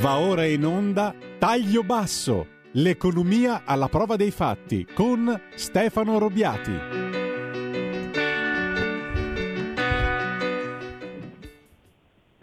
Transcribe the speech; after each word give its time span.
Va 0.00 0.20
ora 0.20 0.46
in 0.46 0.64
onda 0.64 1.12
Taglio 1.40 1.82
Basso, 1.82 2.46
l'economia 2.74 3.62
alla 3.64 3.88
prova 3.88 4.14
dei 4.14 4.30
fatti 4.30 4.86
con 4.94 5.28
Stefano 5.56 6.18
Robiati. 6.18 6.72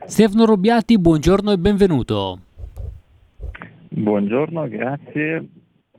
Stefano 0.06 0.46
Robiati, 0.46 1.00
buongiorno 1.00 1.54
e 1.54 1.58
benvenuto. 1.58 2.40
Buongiorno, 3.88 4.68
grazie. 4.68 5.48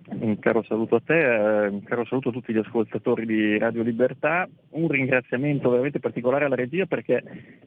Un 0.08 0.38
caro 0.38 0.62
saluto 0.62 0.94
a 0.94 1.00
te, 1.04 1.18
eh, 1.18 1.66
un 1.66 1.82
caro 1.82 2.04
saluto 2.04 2.28
a 2.28 2.32
tutti 2.32 2.52
gli 2.52 2.58
ascoltatori 2.58 3.26
di 3.26 3.58
Radio 3.58 3.82
Libertà, 3.82 4.48
un 4.70 4.86
ringraziamento 4.86 5.68
veramente 5.68 5.98
particolare 5.98 6.44
alla 6.44 6.54
regia 6.54 6.86
perché 6.86 7.22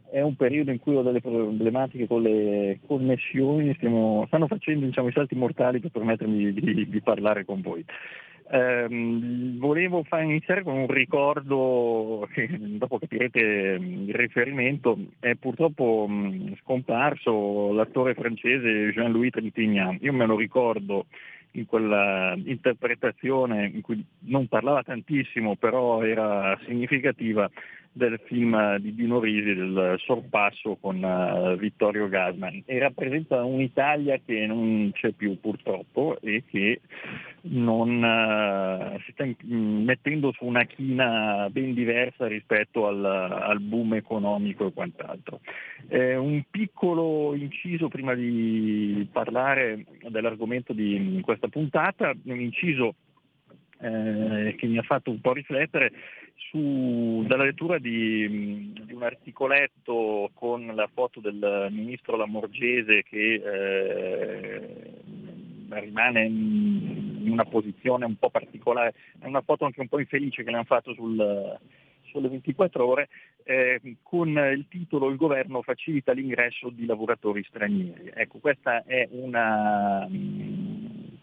è 0.09 0.21
un 0.21 0.37
periodo 0.37 0.71
in 0.71 0.79
cui 0.79 0.95
ho 0.95 1.01
delle 1.01 1.19
problematiche 1.19 2.07
con 2.07 2.21
le 2.21 2.79
connessioni, 2.87 3.73
stiamo, 3.75 4.23
stanno 4.27 4.47
facendo 4.47 4.85
diciamo, 4.85 5.09
i 5.09 5.13
salti 5.13 5.35
mortali 5.35 5.81
per 5.81 5.91
permettermi 5.91 6.53
di, 6.53 6.87
di 6.89 7.01
parlare 7.01 7.43
con 7.43 7.59
voi. 7.59 7.83
Eh, 8.51 8.87
volevo 9.59 10.03
far 10.03 10.23
iniziare 10.23 10.63
con 10.63 10.75
un 10.75 10.87
ricordo 10.87 12.27
che 12.33 12.47
dopo 12.49 12.97
capirete 12.97 13.39
il 13.39 14.15
riferimento, 14.15 14.97
è 15.19 15.35
purtroppo 15.35 16.07
mh, 16.07 16.55
scomparso 16.61 17.73
l'attore 17.73 18.15
francese 18.15 18.91
Jean-Louis 18.91 19.31
Trintignant. 19.31 20.01
Io 20.01 20.13
me 20.13 20.25
lo 20.25 20.35
ricordo 20.35 21.05
in 21.51 21.65
quella 21.65 22.33
interpretazione 22.35 23.67
in 23.67 23.81
cui 23.81 24.03
non 24.25 24.47
parlava 24.47 24.83
tantissimo, 24.83 25.55
però 25.55 26.03
era 26.03 26.57
significativa 26.65 27.49
del 27.91 28.19
film 28.25 28.77
di 28.77 28.93
Dino 28.93 29.19
Risi, 29.19 29.53
del 29.53 29.95
sorpasso 29.99 30.77
con 30.79 31.01
uh, 31.03 31.57
Vittorio 31.57 32.07
Gasman 32.07 32.63
e 32.65 32.79
rappresenta 32.79 33.43
un'Italia 33.43 34.19
che 34.23 34.45
non 34.45 34.91
c'è 34.93 35.11
più 35.11 35.39
purtroppo 35.39 36.17
e 36.21 36.43
che 36.45 36.81
non, 37.41 38.03
uh, 38.03 38.99
si 39.01 39.11
sta 39.11 39.27
mettendo 39.43 40.31
su 40.33 40.45
una 40.45 40.63
china 40.65 41.47
ben 41.49 41.73
diversa 41.73 42.27
rispetto 42.27 42.87
al, 42.87 43.03
al 43.03 43.59
boom 43.59 43.95
economico 43.95 44.67
e 44.67 44.73
quant'altro. 44.73 45.39
Eh, 45.87 46.15
un 46.15 46.43
piccolo 46.49 47.33
inciso 47.35 47.87
prima 47.87 48.13
di 48.13 49.07
parlare 49.11 49.85
dell'argomento 50.07 50.73
di 50.73 51.19
questa 51.23 51.47
puntata, 51.47 52.13
un 52.23 52.39
inciso 52.39 52.95
eh, 53.81 54.55
che 54.57 54.67
mi 54.67 54.77
ha 54.77 54.83
fatto 54.83 55.09
un 55.09 55.21
po' 55.21 55.33
riflettere 55.33 55.91
su, 56.49 57.23
dalla 57.27 57.43
lettura 57.43 57.77
di, 57.77 58.71
di, 58.85 58.93
un 58.93 59.03
articoletto 59.03 60.31
con 60.33 60.71
la 60.73 60.89
foto 60.91 61.19
del 61.19 61.67
ministro 61.69 62.15
Lamorgese 62.15 63.03
che 63.03 63.33
eh, 63.35 64.93
rimane 65.69 66.25
in 66.25 67.27
una 67.29 67.45
posizione 67.45 68.05
un 68.05 68.15
po' 68.15 68.29
particolare, 68.29 68.93
è 69.19 69.25
una 69.25 69.41
foto 69.41 69.65
anche 69.65 69.81
un 69.81 69.87
po' 69.87 69.99
infelice 69.99 70.43
che 70.43 70.49
le 70.49 70.55
hanno 70.55 70.65
fatto 70.65 70.93
sul, 70.93 71.59
sulle 72.05 72.29
24 72.29 72.85
ore, 72.85 73.09
eh, 73.43 73.79
con 74.01 74.29
il 74.29 74.65
titolo 74.69 75.09
Il 75.09 75.17
governo 75.17 75.61
facilita 75.61 76.11
l'ingresso 76.11 76.69
di 76.69 76.85
lavoratori 76.85 77.43
stranieri. 77.43 78.11
Ecco, 78.13 78.39
questa 78.39 78.83
è 78.83 79.07
una 79.11 80.07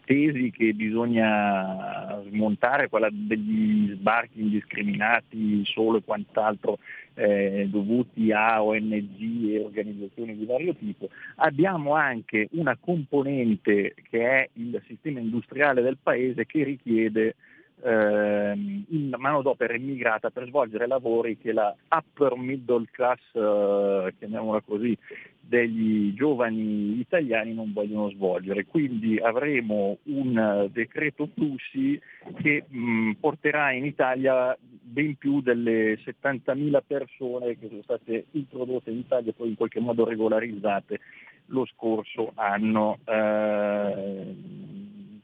tesi 0.07 0.51
che 0.51 0.73
bisogna 0.73 2.23
smontare, 2.29 2.87
quella 2.87 3.09
degli 3.11 3.91
sbarchi 3.91 4.39
indiscriminati 4.39 5.65
solo 5.65 5.97
e 5.97 6.03
quant'altro 6.05 6.79
eh, 7.13 7.67
dovuti 7.69 8.31
a 8.31 8.63
ONG 8.63 9.49
e 9.49 9.59
organizzazioni 9.59 10.37
di 10.37 10.45
vario 10.45 10.73
tipo, 10.75 11.09
abbiamo 11.35 11.93
anche 11.93 12.47
una 12.51 12.77
componente 12.79 13.95
che 14.09 14.29
è 14.29 14.49
il 14.53 14.81
sistema 14.87 15.19
industriale 15.19 15.81
del 15.81 15.97
paese 16.01 16.45
che 16.45 16.63
richiede 16.63 17.35
eh, 17.83 18.53
in 18.89 19.13
manodopera 19.17 19.75
immigrata 19.75 20.29
per 20.29 20.47
svolgere 20.47 20.87
lavori 20.87 21.37
che 21.37 21.51
la 21.51 21.75
upper 21.89 22.35
middle 22.35 22.85
class, 22.91 23.19
eh, 23.33 24.13
chiamiamola 24.17 24.61
così, 24.61 24.97
degli 25.39 26.13
giovani 26.13 26.99
italiani 26.99 27.53
non 27.53 27.71
vogliono 27.71 28.09
svolgere. 28.09 28.65
Quindi 28.65 29.17
avremo 29.17 29.97
un 30.03 30.67
decreto 30.71 31.29
flussi 31.33 31.99
che 32.41 32.65
mh, 32.67 33.11
porterà 33.19 33.71
in 33.71 33.85
Italia 33.85 34.57
ben 34.59 35.15
più 35.15 35.41
delle 35.41 35.99
70.000 35.99 36.81
persone 36.85 37.57
che 37.57 37.67
sono 37.67 37.81
state 37.83 38.25
introdotte 38.31 38.89
in 38.91 38.97
Italia 38.97 39.31
e 39.31 39.33
poi 39.33 39.49
in 39.49 39.55
qualche 39.55 39.79
modo 39.79 40.03
regolarizzate 40.05 40.99
lo 41.47 41.65
scorso 41.65 42.31
anno. 42.35 42.97
Eh, 43.05 44.35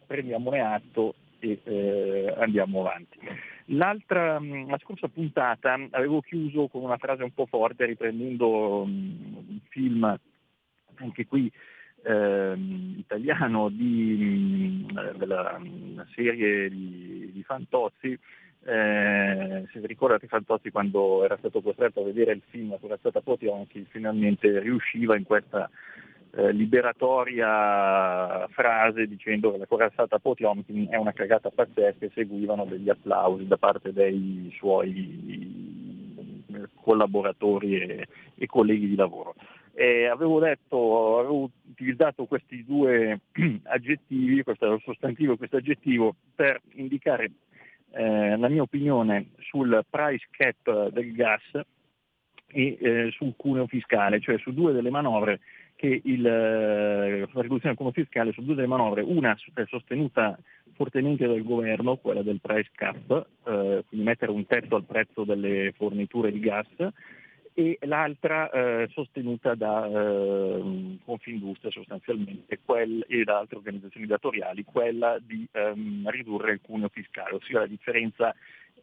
prendiamone 0.05 0.59
atto 0.59 1.15
e 1.43 1.59
eh, 1.63 2.33
andiamo 2.37 2.79
avanti. 2.79 3.19
L'altra, 3.67 4.39
mm, 4.39 4.69
la 4.69 4.77
scorsa 4.79 5.07
puntata 5.07 5.77
avevo 5.91 6.21
chiuso 6.21 6.67
con 6.67 6.83
una 6.83 6.97
frase 6.97 7.23
un 7.23 7.33
po' 7.33 7.45
forte 7.45 7.85
riprendendo 7.85 8.81
um, 8.81 9.45
un 9.49 9.59
film, 9.69 10.19
anche 10.95 11.25
qui 11.25 11.51
eh, 12.03 12.53
italiano, 12.97 13.69
di, 13.69 14.85
mm, 14.89 15.17
della 15.17 15.61
serie 16.13 16.69
di, 16.69 17.31
di 17.33 17.43
Fantozzi, 17.43 18.17
eh, 18.65 19.67
se 19.71 19.79
vi 19.79 19.87
ricordate 19.87 20.27
Fantozzi 20.27 20.71
quando 20.71 21.25
era 21.25 21.35
stato 21.37 21.61
costretto 21.61 21.99
a 21.99 22.05
vedere 22.05 22.31
il 22.31 22.41
film 22.49 22.77
sulla 22.79 22.97
stata 22.97 23.19
Potionchi 23.19 23.85
finalmente 23.89 24.59
riusciva 24.59 25.17
in 25.17 25.23
questa 25.23 25.69
eh, 26.35 26.51
liberatoria 26.51 28.47
frase 28.49 29.07
dicendo 29.07 29.51
che 29.51 29.59
la 29.59 29.67
corazzata 29.67 30.17
Potionkin 30.19 30.87
è 30.89 30.95
una 30.95 31.13
cagata 31.13 31.51
pazzesca 31.51 32.05
e 32.05 32.11
seguivano 32.13 32.65
degli 32.65 32.89
applausi 32.89 33.45
da 33.45 33.57
parte 33.57 33.93
dei 33.93 34.51
suoi 34.57 36.15
eh, 36.51 36.69
collaboratori 36.81 37.79
e, 37.79 38.07
e 38.35 38.45
colleghi 38.47 38.87
di 38.87 38.95
lavoro. 38.95 39.35
Eh, 39.75 40.05
avevo 40.05 40.39
detto, 40.39 41.19
avevo 41.19 41.49
utilizzato 41.69 42.25
questi 42.25 42.63
due 42.63 43.21
aggettivi, 43.65 44.43
questo 44.43 44.79
sostantivo 44.83 45.33
e 45.33 45.37
questo 45.37 45.57
aggettivo, 45.57 46.15
per 46.35 46.61
indicare 46.73 47.31
eh, 47.91 48.37
la 48.37 48.49
mia 48.49 48.61
opinione 48.63 49.29
sul 49.39 49.83
price 49.89 50.27
cap 50.31 50.89
del 50.89 51.13
gas 51.13 51.59
e 52.47 52.77
eh, 52.79 53.11
sul 53.11 53.33
cuneo 53.35 53.67
fiscale, 53.67 54.19
cioè 54.19 54.37
su 54.39 54.51
due 54.53 54.73
delle 54.73 54.91
manovre 54.91 55.39
che 55.83 55.99
il, 56.05 56.25
eh, 56.25 57.19
la 57.19 57.41
riduzione 57.41 57.59
del 57.59 57.75
cuneo 57.75 57.91
fiscale 57.91 58.31
su 58.31 58.41
due 58.41 58.55
delle 58.55 58.67
manovre, 58.67 59.01
una 59.01 59.37
è 59.53 59.65
sostenuta 59.67 60.39
fortemente 60.75 61.27
dal 61.27 61.43
governo, 61.43 61.97
quella 61.97 62.21
del 62.21 62.39
price 62.39 62.71
cap, 62.73 63.27
eh, 63.45 63.83
quindi 63.89 64.05
mettere 64.05 64.31
un 64.31 64.45
tetto 64.45 64.77
al 64.77 64.85
prezzo 64.85 65.25
delle 65.25 65.73
forniture 65.75 66.31
di 66.31 66.39
gas, 66.39 66.69
e 67.53 67.77
l'altra 67.81 68.49
eh, 68.49 68.87
sostenuta 68.93 69.55
da 69.55 69.85
eh, 69.85 70.97
Confindustria 71.03 71.69
sostanzialmente 71.69 72.59
quel, 72.63 73.03
e 73.09 73.25
da 73.25 73.39
altre 73.39 73.57
organizzazioni 73.57 74.07
datoriali, 74.07 74.63
quella 74.63 75.19
di 75.19 75.45
ehm, 75.51 76.09
ridurre 76.09 76.53
il 76.53 76.61
cuneo 76.61 76.87
fiscale, 76.87 77.35
ossia 77.35 77.59
la 77.59 77.67
differenza 77.67 78.33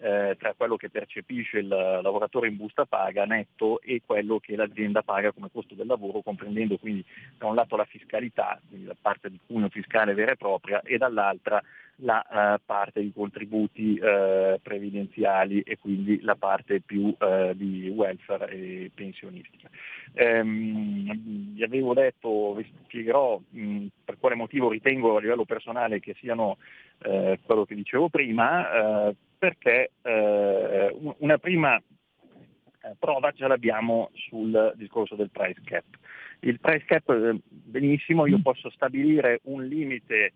eh, 0.00 0.36
tra 0.38 0.54
quello 0.56 0.76
che 0.76 0.88
percepisce 0.88 1.58
il 1.58 1.68
lavoratore 1.68 2.48
in 2.48 2.56
busta 2.56 2.86
paga 2.86 3.24
netto 3.24 3.80
e 3.82 4.00
quello 4.04 4.38
che 4.38 4.56
l'azienda 4.56 5.02
paga 5.02 5.32
come 5.32 5.50
costo 5.52 5.74
del 5.74 5.86
lavoro, 5.86 6.22
comprendendo 6.22 6.78
quindi 6.78 7.04
da 7.36 7.46
un 7.46 7.54
lato 7.54 7.76
la 7.76 7.84
fiscalità, 7.84 8.58
quindi 8.68 8.86
la 8.86 8.96
parte 9.00 9.30
di 9.30 9.38
cuneo 9.46 9.68
fiscale 9.68 10.14
vera 10.14 10.32
e 10.32 10.36
propria, 10.36 10.80
e 10.82 10.96
dall'altra 10.96 11.62
la 12.02 12.24
uh, 12.30 12.62
parte 12.64 13.00
di 13.02 13.12
contributi 13.12 13.98
uh, 14.00 14.58
previdenziali 14.62 15.60
e 15.60 15.76
quindi 15.78 16.20
la 16.22 16.34
parte 16.34 16.80
più 16.80 17.14
uh, 17.18 17.52
di 17.52 17.92
welfare 17.94 18.50
e 18.50 18.90
pensionistica. 18.94 19.68
Um, 20.14 21.52
vi 21.54 21.62
avevo 21.62 21.92
detto, 21.92 22.54
vi 22.54 22.66
spiegherò 22.84 23.38
mh, 23.50 23.86
per 24.02 24.18
quale 24.18 24.34
motivo 24.34 24.70
ritengo 24.70 25.16
a 25.16 25.20
livello 25.20 25.44
personale 25.44 26.00
che 26.00 26.14
siano 26.18 26.56
quello 27.00 27.64
che 27.64 27.74
dicevo 27.74 28.10
prima, 28.10 29.14
perché 29.40 29.92
eh, 30.02 30.96
una 31.20 31.38
prima 31.38 31.76
eh, 31.76 32.94
prova 32.98 33.32
ce 33.32 33.46
l'abbiamo 33.48 34.10
sul 34.12 34.74
discorso 34.76 35.14
del 35.14 35.30
price 35.30 35.62
cap. 35.64 35.84
Il 36.40 36.60
price 36.60 36.84
cap, 36.84 37.08
eh, 37.08 37.40
benissimo, 37.48 38.26
io 38.26 38.36
mm. 38.36 38.42
posso 38.42 38.68
stabilire 38.68 39.40
un 39.44 39.64
limite 39.64 40.34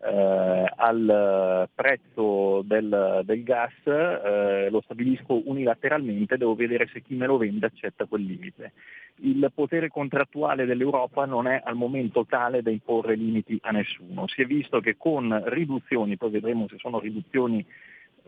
eh, 0.00 0.72
al 0.76 1.68
prezzo 1.74 2.62
del, 2.62 3.22
del 3.24 3.42
gas, 3.42 3.72
eh, 3.84 4.68
lo 4.70 4.80
stabilisco 4.82 5.42
unilateralmente, 5.46 6.36
devo 6.36 6.54
vedere 6.54 6.86
se 6.92 7.02
chi 7.02 7.16
me 7.16 7.26
lo 7.26 7.38
vende 7.38 7.66
accetta 7.66 8.04
quel 8.04 8.22
limite. 8.22 8.74
Il 9.22 9.50
potere 9.52 9.88
contrattuale 9.88 10.66
dell'Europa 10.66 11.24
non 11.24 11.48
è 11.48 11.60
al 11.64 11.74
momento 11.74 12.26
tale 12.26 12.62
da 12.62 12.70
imporre 12.70 13.16
limiti 13.16 13.58
a 13.62 13.72
nessuno. 13.72 14.28
Si 14.28 14.42
è 14.42 14.44
visto 14.44 14.78
che 14.78 14.96
con 14.96 15.42
riduzioni, 15.46 16.16
poi 16.16 16.30
vedremo 16.30 16.68
se 16.68 16.76
sono 16.78 17.00
riduzioni 17.00 17.66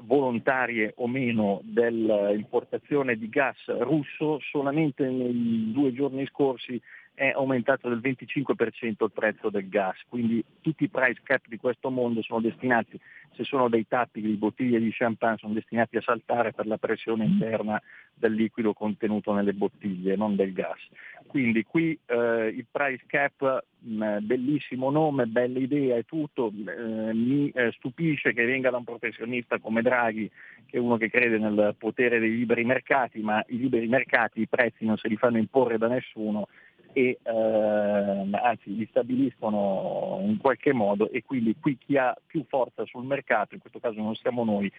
volontarie 0.00 0.92
o 0.96 1.06
meno 1.06 1.60
dell'importazione 1.62 3.16
di 3.16 3.28
gas 3.28 3.56
russo, 3.66 4.38
solamente 4.50 5.08
nei 5.08 5.72
due 5.72 5.92
giorni 5.92 6.26
scorsi 6.26 6.80
è 7.18 7.32
aumentato 7.34 7.88
del 7.88 7.98
25% 7.98 9.02
il 9.02 9.10
prezzo 9.12 9.50
del 9.50 9.68
gas, 9.68 9.96
quindi 10.08 10.42
tutti 10.60 10.84
i 10.84 10.88
price 10.88 11.20
cap 11.24 11.42
di 11.48 11.56
questo 11.56 11.90
mondo 11.90 12.22
sono 12.22 12.40
destinati, 12.40 12.98
se 13.34 13.42
sono 13.42 13.68
dei 13.68 13.88
tappi 13.88 14.20
di 14.20 14.34
bottiglie 14.34 14.78
di 14.78 14.92
champagne, 14.92 15.36
sono 15.38 15.52
destinati 15.52 15.96
a 15.96 16.00
saltare 16.00 16.52
per 16.52 16.68
la 16.68 16.76
pressione 16.76 17.26
mm. 17.26 17.30
interna 17.30 17.82
del 18.14 18.34
liquido 18.34 18.72
contenuto 18.72 19.32
nelle 19.32 19.52
bottiglie, 19.52 20.14
non 20.14 20.36
del 20.36 20.52
gas. 20.52 20.78
Quindi 21.26 21.64
qui 21.64 21.98
eh, 22.06 22.54
il 22.54 22.66
price 22.70 23.02
cap, 23.06 23.64
mh, 23.80 24.04
mm, 24.04 24.16
bellissimo 24.26 24.90
nome, 24.90 25.26
bella 25.26 25.58
idea 25.58 25.96
e 25.96 26.04
tutto, 26.04 26.52
eh, 26.52 27.12
mi 27.14 27.50
eh, 27.50 27.72
stupisce 27.72 28.32
che 28.32 28.44
venga 28.44 28.70
da 28.70 28.76
un 28.76 28.84
professionista 28.84 29.58
come 29.58 29.82
Draghi, 29.82 30.30
che 30.66 30.76
è 30.76 30.80
uno 30.80 30.96
che 30.96 31.10
crede 31.10 31.38
nel 31.38 31.74
potere 31.76 32.20
dei 32.20 32.30
liberi 32.30 32.64
mercati, 32.64 33.20
ma 33.20 33.44
i 33.48 33.58
liberi 33.58 33.88
mercati 33.88 34.40
i 34.40 34.48
prezzi 34.48 34.84
non 34.84 34.96
se 34.96 35.08
li 35.08 35.16
fanno 35.16 35.38
imporre 35.38 35.78
da 35.78 35.88
nessuno 35.88 36.46
e 36.98 37.18
eh, 37.22 37.30
anzi 37.30 38.74
li 38.74 38.86
stabiliscono 38.90 40.18
in 40.22 40.36
qualche 40.38 40.72
modo 40.72 41.08
e 41.12 41.22
quindi 41.24 41.54
qui 41.60 41.78
chi 41.78 41.96
ha 41.96 42.16
più 42.26 42.44
forza 42.48 42.84
sul 42.86 43.04
mercato, 43.04 43.54
in 43.54 43.60
questo 43.60 43.78
caso 43.78 44.00
non 44.00 44.16
siamo 44.16 44.42
noi, 44.42 44.70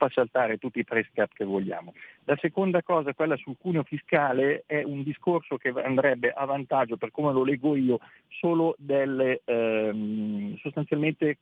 fa 0.00 0.08
saltare 0.08 0.56
tutti 0.56 0.78
i 0.78 0.84
price 0.84 1.10
cap 1.12 1.30
che 1.34 1.44
vogliamo. 1.44 1.92
La 2.24 2.38
seconda 2.40 2.82
cosa, 2.82 3.12
quella 3.12 3.36
sul 3.36 3.56
cuneo 3.58 3.82
fiscale, 3.82 4.62
è 4.64 4.82
un 4.82 5.02
discorso 5.02 5.58
che 5.58 5.68
andrebbe 5.68 6.32
a 6.32 6.46
vantaggio, 6.46 6.96
per 6.96 7.10
come 7.10 7.32
lo 7.32 7.44
leggo 7.44 7.76
io, 7.76 8.00
solo 8.28 8.74
delle, 8.78 9.42
ehm, 9.44 10.58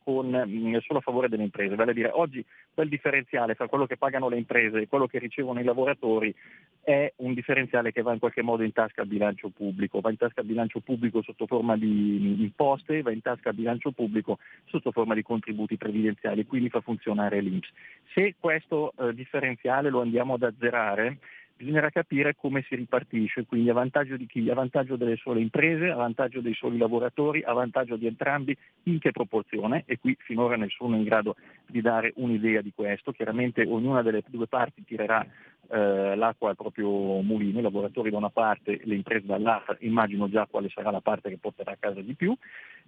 con, 0.02 0.44
mm, 0.46 0.76
solo 0.78 0.98
a 0.98 1.02
favore 1.02 1.28
delle 1.28 1.44
imprese. 1.44 1.76
Vale 1.76 1.92
a 1.92 1.94
dire, 1.94 2.10
oggi 2.12 2.44
quel 2.74 2.88
differenziale 2.88 3.54
fra 3.54 3.68
quello 3.68 3.86
che 3.86 3.96
pagano 3.96 4.28
le 4.28 4.38
imprese 4.38 4.80
e 4.80 4.88
quello 4.88 5.06
che 5.06 5.20
ricevono 5.20 5.60
i 5.60 5.64
lavoratori 5.64 6.34
è 6.82 7.12
un 7.16 7.34
differenziale 7.34 7.92
che 7.92 8.02
va 8.02 8.14
in 8.14 8.18
qualche 8.18 8.42
modo 8.42 8.62
in 8.62 8.72
tasca 8.72 9.02
al 9.02 9.08
bilancio 9.08 9.50
pubblico, 9.50 10.00
va 10.00 10.10
in 10.10 10.16
tasca 10.16 10.40
al 10.40 10.46
bilancio 10.46 10.80
pubblico 10.80 11.22
sotto 11.22 11.46
forma 11.46 11.76
di 11.76 12.40
imposte, 12.40 13.02
va 13.02 13.12
in 13.12 13.20
tasca 13.20 13.50
al 13.50 13.54
bilancio 13.54 13.92
pubblico 13.92 14.38
sotto 14.64 14.90
forma 14.90 15.14
di 15.14 15.22
contributi 15.22 15.76
previdenziali, 15.76 16.46
quindi 16.46 16.70
fa 16.70 16.80
funzionare 16.80 17.40
l'Inps. 17.40 17.68
Se 18.14 18.36
questo 18.48 18.94
eh, 18.96 19.12
differenziale 19.12 19.90
lo 19.90 20.00
andiamo 20.00 20.32
ad 20.32 20.42
azzerare, 20.42 21.18
bisognerà 21.54 21.90
capire 21.90 22.34
come 22.34 22.64
si 22.66 22.76
ripartisce, 22.76 23.44
quindi 23.44 23.68
a 23.68 23.74
vantaggio 23.74 24.16
di 24.16 24.26
chi? 24.26 24.48
A 24.48 24.54
vantaggio 24.54 24.96
delle 24.96 25.16
sole 25.16 25.42
imprese, 25.42 25.90
a 25.90 25.96
vantaggio 25.96 26.40
dei 26.40 26.54
soli 26.54 26.78
lavoratori, 26.78 27.42
a 27.44 27.52
vantaggio 27.52 27.96
di 27.96 28.06
entrambi, 28.06 28.56
in 28.84 29.00
che 29.00 29.10
proporzione? 29.10 29.82
E 29.84 29.98
qui 29.98 30.16
finora 30.18 30.56
nessuno 30.56 30.94
è 30.94 30.98
in 30.98 31.04
grado 31.04 31.36
di 31.66 31.82
dare 31.82 32.14
un'idea 32.16 32.62
di 32.62 32.72
questo, 32.74 33.12
chiaramente 33.12 33.66
ognuna 33.66 34.00
delle 34.00 34.22
due 34.26 34.46
parti 34.46 34.82
tirerà 34.82 35.26
eh, 35.70 36.14
l'acqua 36.16 36.50
al 36.50 36.56
proprio 36.56 37.20
mulino, 37.20 37.58
i 37.58 37.62
lavoratori 37.62 38.10
da 38.10 38.16
una 38.16 38.30
parte, 38.30 38.80
le 38.84 38.94
imprese 38.94 39.26
dall'altra, 39.26 39.76
immagino 39.80 40.28
già 40.28 40.46
quale 40.50 40.68
sarà 40.68 40.90
la 40.90 41.00
parte 41.00 41.28
che 41.28 41.38
porterà 41.38 41.72
a 41.72 41.76
casa 41.78 42.00
di 42.00 42.14
più, 42.14 42.34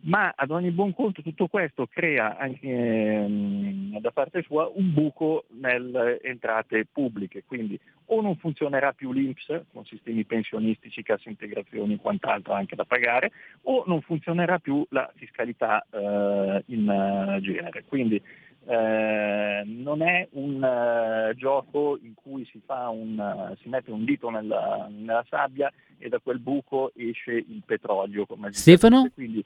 ma 0.02 0.32
ad 0.34 0.50
ogni 0.50 0.70
buon 0.70 0.94
conto 0.94 1.20
tutto 1.20 1.46
questo 1.46 1.86
crea 1.86 2.38
anche 2.38 2.66
ehm, 2.66 3.98
da 4.00 4.10
parte 4.12 4.42
sua 4.42 4.70
un 4.72 4.92
buco 4.94 5.44
nelle 5.60 6.20
entrate 6.22 6.86
pubbliche, 6.90 7.44
quindi 7.46 7.78
o 8.06 8.20
non 8.20 8.36
funzionerà 8.36 8.92
più 8.92 9.12
l'Inps 9.12 9.62
con 9.72 9.84
sistemi 9.84 10.24
pensionistici, 10.24 11.02
cassa 11.02 11.28
integrazioni 11.28 11.94
e 11.94 11.98
quant'altro 11.98 12.54
anche 12.54 12.74
da 12.76 12.84
pagare, 12.84 13.30
o 13.62 13.84
non 13.86 14.00
funzionerà 14.00 14.58
più 14.58 14.84
la 14.90 15.10
fiscalità 15.14 15.86
eh, 15.90 16.62
in 16.66 16.88
uh, 16.88 17.40
genere. 17.40 17.84
Quindi 17.86 18.20
eh, 18.66 19.62
non 19.64 20.02
è 20.02 20.28
un 20.32 20.62
uh, 20.62 21.34
gioco 21.34 21.98
in 22.02 22.14
cui 22.14 22.44
si, 22.44 22.60
un, 22.66 23.18
uh, 23.18 23.56
si 23.60 23.68
mette 23.68 23.90
un 23.90 24.04
dito 24.04 24.28
nella, 24.30 24.86
nella, 24.90 25.24
sabbia 25.28 25.72
e 25.98 26.08
da 26.08 26.18
quel 26.18 26.38
buco 26.38 26.92
esce 26.94 27.32
il 27.32 27.62
petrolio. 27.64 28.26
Stefano? 28.50 29.08
Quindi, 29.14 29.44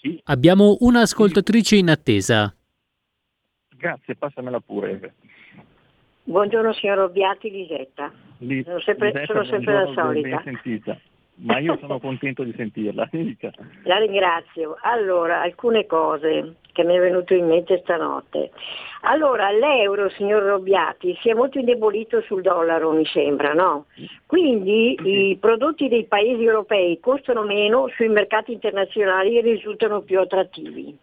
sì. 0.00 0.20
Abbiamo 0.24 0.76
un'ascoltatrice 0.80 1.76
in 1.76 1.90
attesa. 1.90 2.54
Grazie, 3.76 4.14
passamela 4.16 4.60
pure. 4.60 5.14
Buongiorno 6.24 6.72
signor 6.74 6.98
Robbiati, 6.98 7.50
Lisetta. 7.50 8.12
Li, 8.38 8.62
sono 8.62 8.80
sempre, 8.80 9.12
Lisetta, 9.12 9.32
sono 9.32 9.44
sempre 9.44 9.72
la 9.72 9.92
solita. 9.94 10.42
Ma 11.40 11.58
io 11.58 11.76
sono 11.78 12.00
contento 12.00 12.42
di 12.42 12.52
sentirla. 12.56 13.08
La 13.84 13.98
ringrazio. 13.98 14.76
Allora, 14.82 15.40
alcune 15.42 15.86
cose 15.86 16.56
che 16.72 16.84
mi 16.84 16.94
è 16.94 17.00
venuto 17.00 17.34
in 17.34 17.46
mente 17.46 17.80
stanotte. 17.82 18.50
Allora, 19.02 19.50
l'euro, 19.50 20.08
signor 20.10 20.42
Robbiati, 20.42 21.16
si 21.20 21.28
è 21.28 21.34
molto 21.34 21.58
indebolito 21.58 22.20
sul 22.22 22.42
dollaro, 22.42 22.92
mi 22.92 23.04
sembra, 23.06 23.52
no? 23.52 23.86
Quindi 24.26 24.96
i 25.02 25.36
prodotti 25.36 25.88
dei 25.88 26.04
paesi 26.04 26.42
europei 26.42 26.98
costano 27.00 27.42
meno, 27.42 27.88
sui 27.94 28.08
mercati 28.08 28.52
internazionali 28.52 29.40
risultano 29.40 30.02
più 30.02 30.20
attrattivi. 30.20 30.96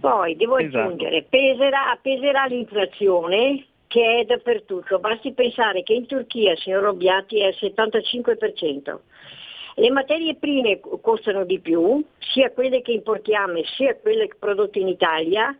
Poi 0.00 0.36
devo 0.36 0.58
esatto. 0.58 0.78
aggiungere, 0.78 1.24
peserà, 1.28 1.98
peserà 2.00 2.44
l'inflazione 2.44 3.64
che 3.94 4.18
è 4.18 4.24
dappertutto. 4.24 4.98
Basti 4.98 5.32
pensare 5.34 5.84
che 5.84 5.92
in 5.92 6.06
Turchia, 6.06 6.56
signor 6.56 6.82
Robbiati, 6.82 7.38
è 7.38 7.46
il 7.46 7.56
75%. 7.60 8.98
Le 9.76 9.90
materie 9.92 10.34
prime 10.34 10.80
costano 11.00 11.44
di 11.44 11.60
più, 11.60 12.04
sia 12.18 12.50
quelle 12.50 12.82
che 12.82 12.90
importiamo 12.90 13.62
sia 13.76 13.94
quelle 13.94 14.28
prodotte 14.36 14.80
in 14.80 14.88
Italia, 14.88 15.56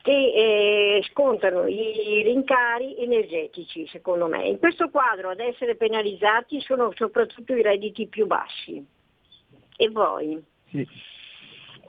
che 0.00 0.12
eh, 0.12 1.04
scontano 1.10 1.66
i 1.66 2.22
rincari 2.22 2.96
energetici, 2.98 3.84
secondo 3.88 4.28
me. 4.28 4.46
In 4.46 4.60
questo 4.60 4.88
quadro 4.88 5.30
ad 5.30 5.40
essere 5.40 5.74
penalizzati 5.74 6.60
sono 6.60 6.92
soprattutto 6.94 7.52
i 7.52 7.62
redditi 7.62 8.06
più 8.06 8.26
bassi. 8.26 8.84
E 9.76 9.90
voi? 9.90 10.40
Sì. 10.70 10.86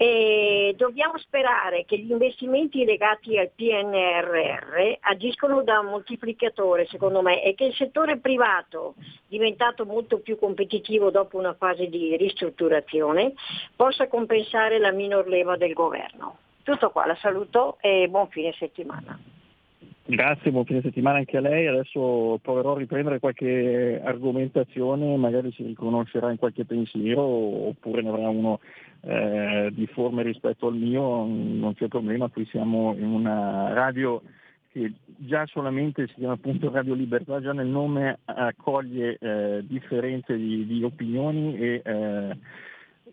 E 0.05 0.73
dobbiamo 0.75 1.17
sperare 1.17 1.85
che 1.85 1.97
gli 1.97 2.11
investimenti 2.11 2.83
legati 2.83 3.37
al 3.37 3.51
PNRR 3.55 4.97
agiscono 4.99 5.63
da 5.63 5.81
moltiplicatore, 5.81 6.87
secondo 6.87 7.21
me, 7.21 7.41
e 7.41 7.55
che 7.55 7.63
il 7.63 7.73
settore 7.73 8.17
privato, 8.17 8.95
diventato 9.29 9.85
molto 9.85 10.19
più 10.19 10.37
competitivo 10.37 11.09
dopo 11.09 11.37
una 11.37 11.53
fase 11.53 11.87
di 11.87 12.17
ristrutturazione, 12.17 13.31
possa 13.77 14.09
compensare 14.09 14.77
la 14.77 14.91
minor 14.91 15.25
leva 15.25 15.55
del 15.55 15.71
governo. 15.71 16.39
Tutto 16.63 16.91
qua, 16.91 17.05
la 17.05 17.15
saluto 17.15 17.77
e 17.79 18.09
buon 18.09 18.27
fine 18.27 18.51
settimana. 18.59 19.17
Grazie, 20.13 20.51
buon 20.51 20.65
fine 20.65 20.81
settimana 20.83 21.17
anche 21.17 21.37
a 21.37 21.41
lei. 21.41 21.65
Adesso 21.65 22.37
proverò 22.43 22.75
a 22.75 22.77
riprendere 22.77 23.17
qualche 23.17 23.99
argomentazione, 24.03 25.17
magari 25.17 25.51
si 25.53 25.63
riconoscerà 25.63 26.29
in 26.29 26.37
qualche 26.37 26.65
pensiero 26.65 27.23
oppure 27.23 28.03
ne 28.03 28.09
avrà 28.09 28.29
uno 28.29 28.59
eh, 29.01 29.71
difforme 29.73 30.21
rispetto 30.21 30.67
al 30.67 30.75
mio, 30.75 31.25
non 31.25 31.73
c'è 31.73 31.87
problema, 31.87 32.29
qui 32.29 32.45
siamo 32.45 32.93
in 32.95 33.07
una 33.07 33.73
radio 33.73 34.21
che 34.71 34.93
già 35.17 35.47
solamente 35.47 36.05
si 36.05 36.13
chiama 36.13 36.33
appunto 36.33 36.69
Radio 36.69 36.93
Libertà, 36.93 37.41
già 37.41 37.51
nel 37.51 37.65
nome 37.65 38.19
accoglie 38.25 39.17
eh, 39.19 39.63
differenze 39.65 40.37
di, 40.37 40.67
di, 40.67 40.83
opinioni 40.83 41.57
e 41.57 41.81
eh, 41.83 42.37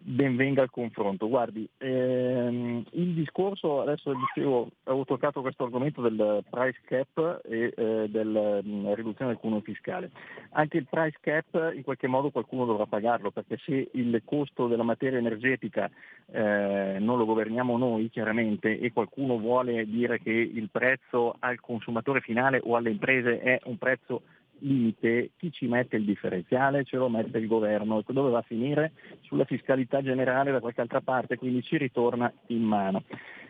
benvenga 0.02 0.62
il 0.62 0.71
confronto. 0.71 1.28
Guardi, 1.28 1.69
ehm, 1.78 2.85
il 2.92 3.14
discorso, 3.14 3.83
adesso 3.83 4.12
dicevo, 4.14 4.71
avevo 4.85 5.04
toccato 5.04 5.40
questo 5.42 5.64
argomento 5.64 6.00
del 6.00 6.42
price 6.49 6.80
cap 6.85 7.40
e 7.45 7.73
eh, 7.76 8.09
della 8.09 8.61
mm, 8.62 8.92
riduzione 8.95 9.33
del 9.33 9.40
cuneo 9.40 9.61
fiscale. 9.61 10.11
Anche 10.52 10.78
il 10.78 10.87
price 10.88 11.19
cap 11.21 11.73
in 11.75 11.83
qualche 11.83 12.07
modo 12.07 12.30
qualcuno 12.30 12.64
dovrà 12.64 12.87
pagarlo, 12.87 13.30
perché 13.30 13.59
se 13.64 13.90
il 13.92 14.23
costo 14.25 14.66
della 14.66 14.83
materia 14.83 15.19
energetica 15.19 15.90
eh, 16.26 16.97
non 16.99 17.19
lo 17.19 17.26
governiamo 17.26 17.76
noi 17.76 18.09
chiaramente 18.09 18.78
e 18.78 18.92
qualcuno 18.92 19.38
vuole 19.38 19.85
dire 19.85 20.21
che 20.21 20.30
il 20.30 20.69
prezzo 20.71 21.37
al 21.38 21.61
consumatore 21.61 22.21
finale 22.21 22.61
o 22.64 22.76
alle 22.76 22.90
imprese 22.90 23.40
è 23.40 23.61
un 23.64 23.76
prezzo 23.76 24.23
limite 24.61 25.31
chi 25.37 25.50
ci 25.52 25.67
mette 25.67 25.97
il 25.97 26.05
differenziale? 26.05 26.85
Ce 26.85 26.97
lo 26.97 27.09
mette 27.09 27.38
il 27.38 27.47
governo. 27.47 28.02
Dove 28.07 28.31
va 28.31 28.38
a 28.38 28.43
finire? 28.43 28.93
Sulla 29.23 29.45
fiscalità 29.45 30.02
generale 30.02 30.52
da 30.52 30.61
qualche 30.61 30.81
altra 30.81 31.00
parte, 31.00 31.37
quindi 31.37 31.62
ci 31.62 31.76
ritorna 31.76 32.33
in 32.47 32.62
mano. 32.62 33.05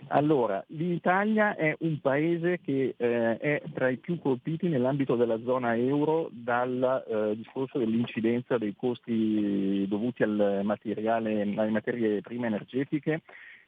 Allora, 0.08 0.64
l'Italia 0.68 1.54
è 1.54 1.76
un 1.80 2.00
paese 2.00 2.60
che 2.60 2.94
eh, 2.96 3.36
è 3.38 3.62
tra 3.72 3.88
i 3.88 3.98
più 3.98 4.18
colpiti 4.18 4.68
nell'ambito 4.68 5.14
della 5.14 5.40
zona 5.42 5.76
euro 5.76 6.28
dal 6.32 7.04
eh, 7.06 7.36
discorso 7.36 7.78
dell'incidenza 7.78 8.58
dei 8.58 8.74
costi 8.76 9.86
dovuti 9.88 10.22
al 10.22 10.60
materiale, 10.64 11.42
alle 11.42 11.70
materie 11.70 12.20
prime 12.22 12.46
energetiche 12.46 13.20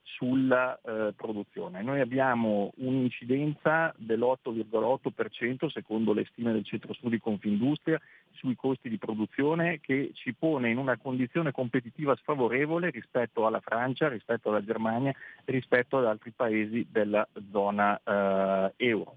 sulla 0.02 0.78
eh, 0.84 1.12
produzione. 1.16 1.82
Noi 1.82 2.00
abbiamo 2.00 2.72
un'incidenza 2.76 3.94
dell'8,8% 3.96 5.68
secondo 5.68 6.12
le 6.12 6.26
stime 6.30 6.52
del 6.52 6.64
Centro 6.64 6.92
Studi 6.94 7.18
Confindustria 7.18 8.00
sui 8.32 8.54
costi 8.56 8.88
di 8.88 8.98
produzione 8.98 9.80
che 9.80 10.10
ci 10.14 10.34
pone 10.34 10.70
in 10.70 10.78
una 10.78 10.96
condizione 10.96 11.52
competitiva 11.52 12.16
sfavorevole 12.16 12.90
rispetto 12.90 13.46
alla 13.46 13.60
Francia, 13.60 14.08
rispetto 14.08 14.48
alla 14.48 14.64
Germania, 14.64 15.14
rispetto 15.44 15.98
ad 15.98 16.06
altri 16.06 16.32
paesi 16.32 16.86
della 16.90 17.26
zona 17.50 18.00
eh, 18.02 18.72
euro. 18.76 19.16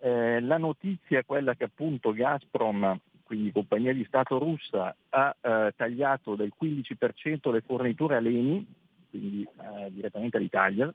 Eh, 0.00 0.40
la 0.40 0.58
notizia 0.58 1.18
è 1.18 1.24
quella 1.24 1.54
che 1.54 1.64
appunto 1.64 2.12
Gazprom 2.12 2.98
quindi 3.30 3.52
compagnia 3.52 3.92
di 3.92 4.04
Stato 4.06 4.38
russa, 4.40 4.92
ha 5.10 5.36
eh, 5.40 5.72
tagliato 5.76 6.34
del 6.34 6.52
15% 6.60 7.52
le 7.52 7.60
forniture 7.60 8.16
a 8.16 8.20
Leni, 8.20 8.66
quindi 9.10 9.42
eh, 9.42 9.90
direttamente 9.92 10.36
all'Italia, 10.36 10.92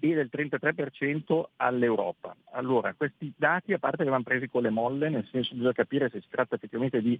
e 0.00 0.14
del 0.14 0.28
33% 0.32 1.44
all'Europa. 1.56 2.36
Allora, 2.52 2.94
questi 2.94 3.32
dati, 3.36 3.72
a 3.72 3.78
parte 3.78 4.04
che 4.04 4.10
vanno 4.10 4.22
presi 4.22 4.48
con 4.48 4.62
le 4.62 4.70
molle, 4.70 5.08
nel 5.08 5.26
senso 5.30 5.54
bisogna 5.54 5.72
capire 5.72 6.08
se 6.10 6.20
si 6.20 6.26
tratta 6.28 6.54
effettivamente 6.54 7.02
di 7.02 7.18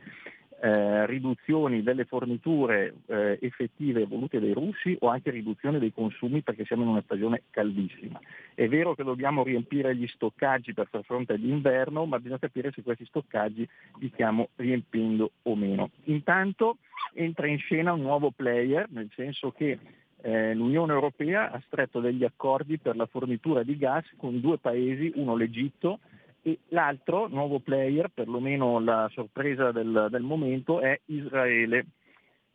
eh, 0.60 1.06
riduzioni 1.06 1.82
delle 1.82 2.04
forniture 2.04 2.94
eh, 3.06 3.38
effettive 3.40 4.06
volute 4.06 4.40
dai 4.40 4.52
russi 4.52 4.96
o 5.00 5.08
anche 5.08 5.30
riduzione 5.30 5.78
dei 5.78 5.92
consumi 5.92 6.42
perché 6.42 6.64
siamo 6.64 6.82
in 6.82 6.88
una 6.88 7.02
stagione 7.02 7.42
caldissima. 7.50 8.20
È 8.54 8.68
vero 8.68 8.94
che 8.94 9.04
dobbiamo 9.04 9.42
riempire 9.42 9.94
gli 9.96 10.06
stoccaggi 10.06 10.72
per 10.72 10.88
far 10.88 11.02
fronte 11.04 11.34
all'inverno, 11.34 12.06
ma 12.06 12.18
bisogna 12.18 12.38
capire 12.38 12.72
se 12.72 12.82
questi 12.82 13.04
stoccaggi 13.06 13.68
li 13.98 14.10
stiamo 14.12 14.50
riempendo 14.56 15.32
o 15.42 15.56
meno. 15.56 15.90
Intanto 16.04 16.78
entra 17.14 17.46
in 17.46 17.58
scena 17.58 17.92
un 17.92 18.02
nuovo 18.02 18.30
player, 18.30 18.86
nel 18.90 19.10
senso 19.14 19.50
che 19.50 19.78
eh, 20.20 20.54
l'Unione 20.54 20.92
Europea 20.92 21.50
ha 21.50 21.62
stretto 21.66 22.00
degli 22.00 22.24
accordi 22.24 22.78
per 22.78 22.96
la 22.96 23.06
fornitura 23.06 23.62
di 23.62 23.76
gas 23.76 24.04
con 24.16 24.40
due 24.40 24.58
paesi, 24.58 25.12
uno 25.16 25.36
l'Egitto 25.36 26.00
e 26.42 26.58
l'altro, 26.68 27.28
nuovo 27.28 27.60
player, 27.60 28.10
perlomeno 28.12 28.80
la 28.80 29.08
sorpresa 29.12 29.70
del, 29.72 30.08
del 30.10 30.22
momento, 30.22 30.80
è 30.80 30.98
Israele. 31.06 31.86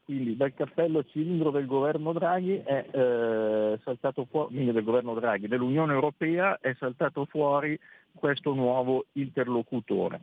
Quindi 0.05 0.36
dal 0.36 0.53
cappello 0.53 1.05
cilindro 1.05 1.50
del 1.50 1.65
governo 1.65 2.12
Draghi 2.12 2.62
è 2.65 2.86
eh, 2.91 3.79
saltato 3.84 4.25
fuori, 4.29 4.72
del 4.72 4.84
governo 4.84 5.13
Draghi, 5.13 5.48
dell'Unione 5.48 5.93
Europea 5.93 6.58
è 6.60 6.75
saltato 6.77 7.25
fuori 7.25 7.79
questo 8.13 8.53
nuovo 8.53 9.05
interlocutore 9.13 10.20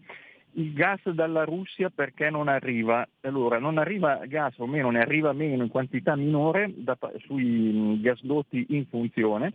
il 0.54 0.72
gas 0.72 1.08
dalla 1.10 1.44
Russia 1.44 1.90
perché 1.90 2.30
non 2.30 2.48
arriva? 2.48 3.06
Allora, 3.22 3.58
non 3.58 3.78
arriva 3.78 4.24
gas 4.26 4.58
o 4.58 4.66
meno, 4.66 4.90
ne 4.90 5.00
arriva 5.00 5.32
meno 5.32 5.62
in 5.62 5.68
quantità 5.68 6.16
minore 6.16 6.72
da, 6.74 6.96
sui 7.24 8.00
gasdotti 8.00 8.66
in 8.70 8.86
funzione 8.86 9.52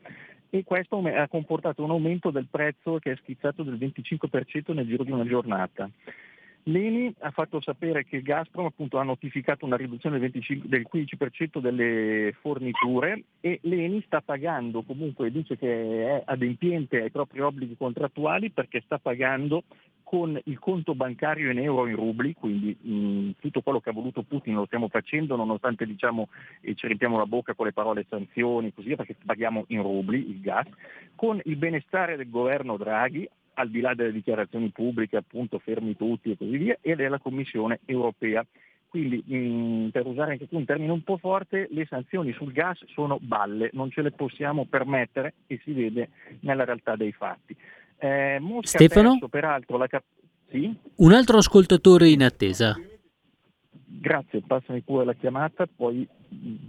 e 0.50 0.64
questo 0.64 1.00
ha 1.00 1.28
comportato 1.28 1.84
un 1.84 1.92
aumento 1.92 2.32
del 2.32 2.48
prezzo 2.50 2.98
che 3.00 3.12
è 3.12 3.16
schizzato 3.18 3.64
del 3.64 3.76
25% 3.76 4.74
nel 4.74 4.88
giro 4.88 5.04
di 5.04 5.12
una 5.12 5.26
giornata. 5.26 5.90
L'ENI 6.68 7.14
ha 7.20 7.30
fatto 7.30 7.62
sapere 7.62 8.06
che 8.06 8.24
Gazprom 8.24 8.66
appunto, 8.66 8.98
ha 8.98 9.04
notificato 9.04 9.66
una 9.66 9.76
riduzione 9.76 10.18
del, 10.18 10.32
25, 10.32 10.68
del 10.68 10.88
15% 10.92 11.60
delle 11.60 12.36
forniture 12.42 13.24
e 13.40 13.60
l'ENI 13.62 14.02
sta 14.08 14.22
pagando, 14.22 14.82
comunque 14.82 15.30
dice 15.30 15.58
che 15.58 16.08
è 16.08 16.24
adempiente 16.26 17.04
ai 17.04 17.12
propri 17.12 17.42
obblighi 17.42 17.78
contrattuali 17.78 18.50
perché 18.50 18.82
sta 18.84 18.98
pagando 18.98 19.64
con 20.02 20.40
il 20.46 20.58
conto 20.58 20.96
bancario 20.96 21.52
in 21.52 21.60
euro 21.60 21.86
e 21.86 21.92
in 21.92 21.96
rubli, 21.98 22.34
quindi 22.34 22.76
mh, 22.80 23.42
tutto 23.42 23.62
quello 23.62 23.80
che 23.80 23.92
ha 23.92 23.94
voluto 23.94 24.24
Putin 24.24 24.56
lo 24.56 24.66
stiamo 24.66 24.88
facendo 24.88 25.36
nonostante 25.36 25.86
diciamo, 25.86 26.30
ci 26.62 26.88
riempiamo 26.88 27.18
la 27.18 27.28
bocca 27.28 27.54
con 27.54 27.68
le 27.68 27.74
parole 27.74 28.08
sanzioni 28.10 28.74
così 28.74 28.88
via 28.88 28.96
perché 28.96 29.16
paghiamo 29.24 29.66
in 29.68 29.84
rubli 29.84 30.32
il 30.32 30.42
gas, 30.42 30.68
con 31.14 31.40
il 31.44 31.58
benestare 31.58 32.16
del 32.16 32.30
governo 32.30 32.76
Draghi 32.76 33.30
al 33.56 33.70
di 33.70 33.82
là 33.82 33.94
delle 33.94 34.12
dichiarazioni 34.12 34.70
pubbliche, 34.70 35.18
appunto 35.18 35.60
fermi 35.60 35.96
tutti 35.96 36.32
e 36.32 36.38
così 36.38 36.58
via, 36.58 36.78
e 36.82 36.96
della 36.96 37.20
Commissione 37.20 37.80
europea. 37.86 38.46
Quindi, 38.88 39.22
mh, 39.26 39.90
per 39.90 40.06
usare 40.06 40.34
anche 40.34 40.48
qui 40.48 40.58
un 40.58 40.66
termine 40.66 40.92
un 40.92 41.04
po' 41.04 41.18
forte, 41.18 41.68
le 41.72 41.86
sanzioni 41.86 42.32
sul 42.34 42.54
gas 42.54 42.80
sono 42.94 43.18
balle, 43.20 43.70
non 43.74 43.92
ce 43.92 44.02
le 44.02 44.12
possiamo 44.12 44.66
permettere 44.66 45.34
e 45.48 45.60
si 45.64 45.74
vede 45.74 46.10
nella 46.42 46.64
realtà 46.64 46.96
dei 46.96 47.12
fatti. 47.12 47.56
Eh, 47.98 48.40
Stefano? 48.62 49.12
Perso, 49.12 49.28
peraltro, 49.28 49.78
la 49.78 49.88
cap- 49.88 50.04
sì? 50.50 50.74
Un 50.98 51.12
altro 51.12 51.38
ascoltatore 51.38 52.10
in 52.10 52.24
attesa. 52.24 52.80
Grazie, 53.88 54.42
passami 54.46 54.82
pure 54.82 55.06
la 55.06 55.14
chiamata, 55.14 55.68
poi 55.74 56.08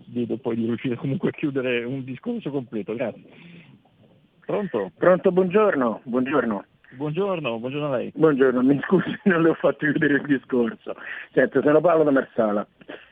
vedo 0.07 0.37
poi 0.39 0.57
di 0.57 0.65
riuscire 0.65 0.97
comunque 0.97 1.29
a 1.29 1.33
chiudere 1.33 1.85
un 1.85 2.03
discorso 2.05 2.51
completo. 2.51 2.95
Grazie. 2.95 3.23
Pronto? 4.45 4.93
Pronto, 4.97 5.33
buongiorno. 5.33 6.03
buongiorno. 6.05 6.65
Buongiorno, 6.97 7.59
buongiorno 7.59 7.93
a 7.93 7.97
lei. 7.99 8.11
Buongiorno, 8.15 8.63
mi 8.63 8.81
scusi, 8.85 9.15
non 9.25 9.43
le 9.43 9.51
ho 9.51 9.55
fatto 9.55 9.85
chiudere 9.85 10.15
il 10.15 10.23
discorso. 10.23 10.95
Certo, 11.33 11.61
sono 11.61 11.83
Paolo 11.83 12.05
da 12.05 12.11
Marsala. 12.11 12.67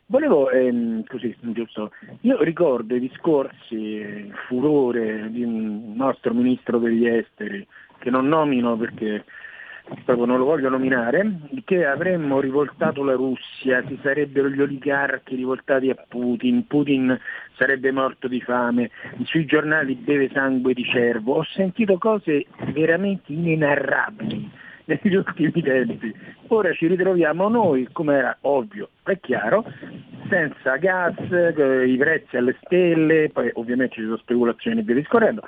Volevo, 0.06 0.48
ehm, 0.48 1.04
così, 1.04 1.36
giusto, 1.38 1.92
io 2.22 2.42
ricordo 2.42 2.94
i 2.94 3.00
discorsi, 3.00 3.74
il 3.74 4.34
furore 4.46 5.30
di 5.30 5.42
un 5.42 5.92
nostro 5.96 6.32
ministro 6.32 6.78
degli 6.78 7.06
esteri, 7.06 7.66
che 7.98 8.08
non 8.08 8.26
nomino 8.26 8.74
perché 8.76 9.24
proprio 10.04 10.24
non 10.24 10.38
lo 10.38 10.44
voglio 10.44 10.68
nominare, 10.68 11.40
che 11.64 11.84
avremmo 11.84 12.40
rivoltato 12.40 13.02
la 13.04 13.14
Russia, 13.14 13.84
ci 13.86 13.98
sarebbero 14.02 14.48
gli 14.48 14.60
oligarchi 14.60 15.36
rivoltati 15.36 15.90
a 15.90 15.96
Putin, 16.08 16.66
Putin 16.66 17.18
sarebbe 17.56 17.92
morto 17.92 18.26
di 18.28 18.40
fame, 18.40 18.90
sui 19.24 19.44
giornali 19.44 19.94
beve 19.94 20.30
sangue 20.32 20.74
di 20.74 20.84
cervo, 20.84 21.34
ho 21.34 21.44
sentito 21.44 21.98
cose 21.98 22.46
veramente 22.72 23.32
inenarrabili 23.32 24.62
negli 24.84 25.14
ultimi 25.14 25.62
tempi. 25.62 26.14
Ora 26.48 26.72
ci 26.72 26.86
ritroviamo 26.86 27.48
noi, 27.48 27.88
come 27.92 28.16
era 28.16 28.36
ovvio 28.42 28.88
e 29.06 29.18
chiaro, 29.20 29.64
senza 30.28 30.76
gas, 30.76 31.14
eh, 31.30 31.86
i 31.86 31.96
prezzi 31.96 32.36
alle 32.36 32.56
stelle, 32.62 33.30
poi 33.30 33.50
ovviamente 33.54 33.94
ci 33.94 34.02
sono 34.02 34.16
speculazioni 34.16 34.80
e 34.80 34.82
via 34.82 34.94
discorrendo, 34.94 35.42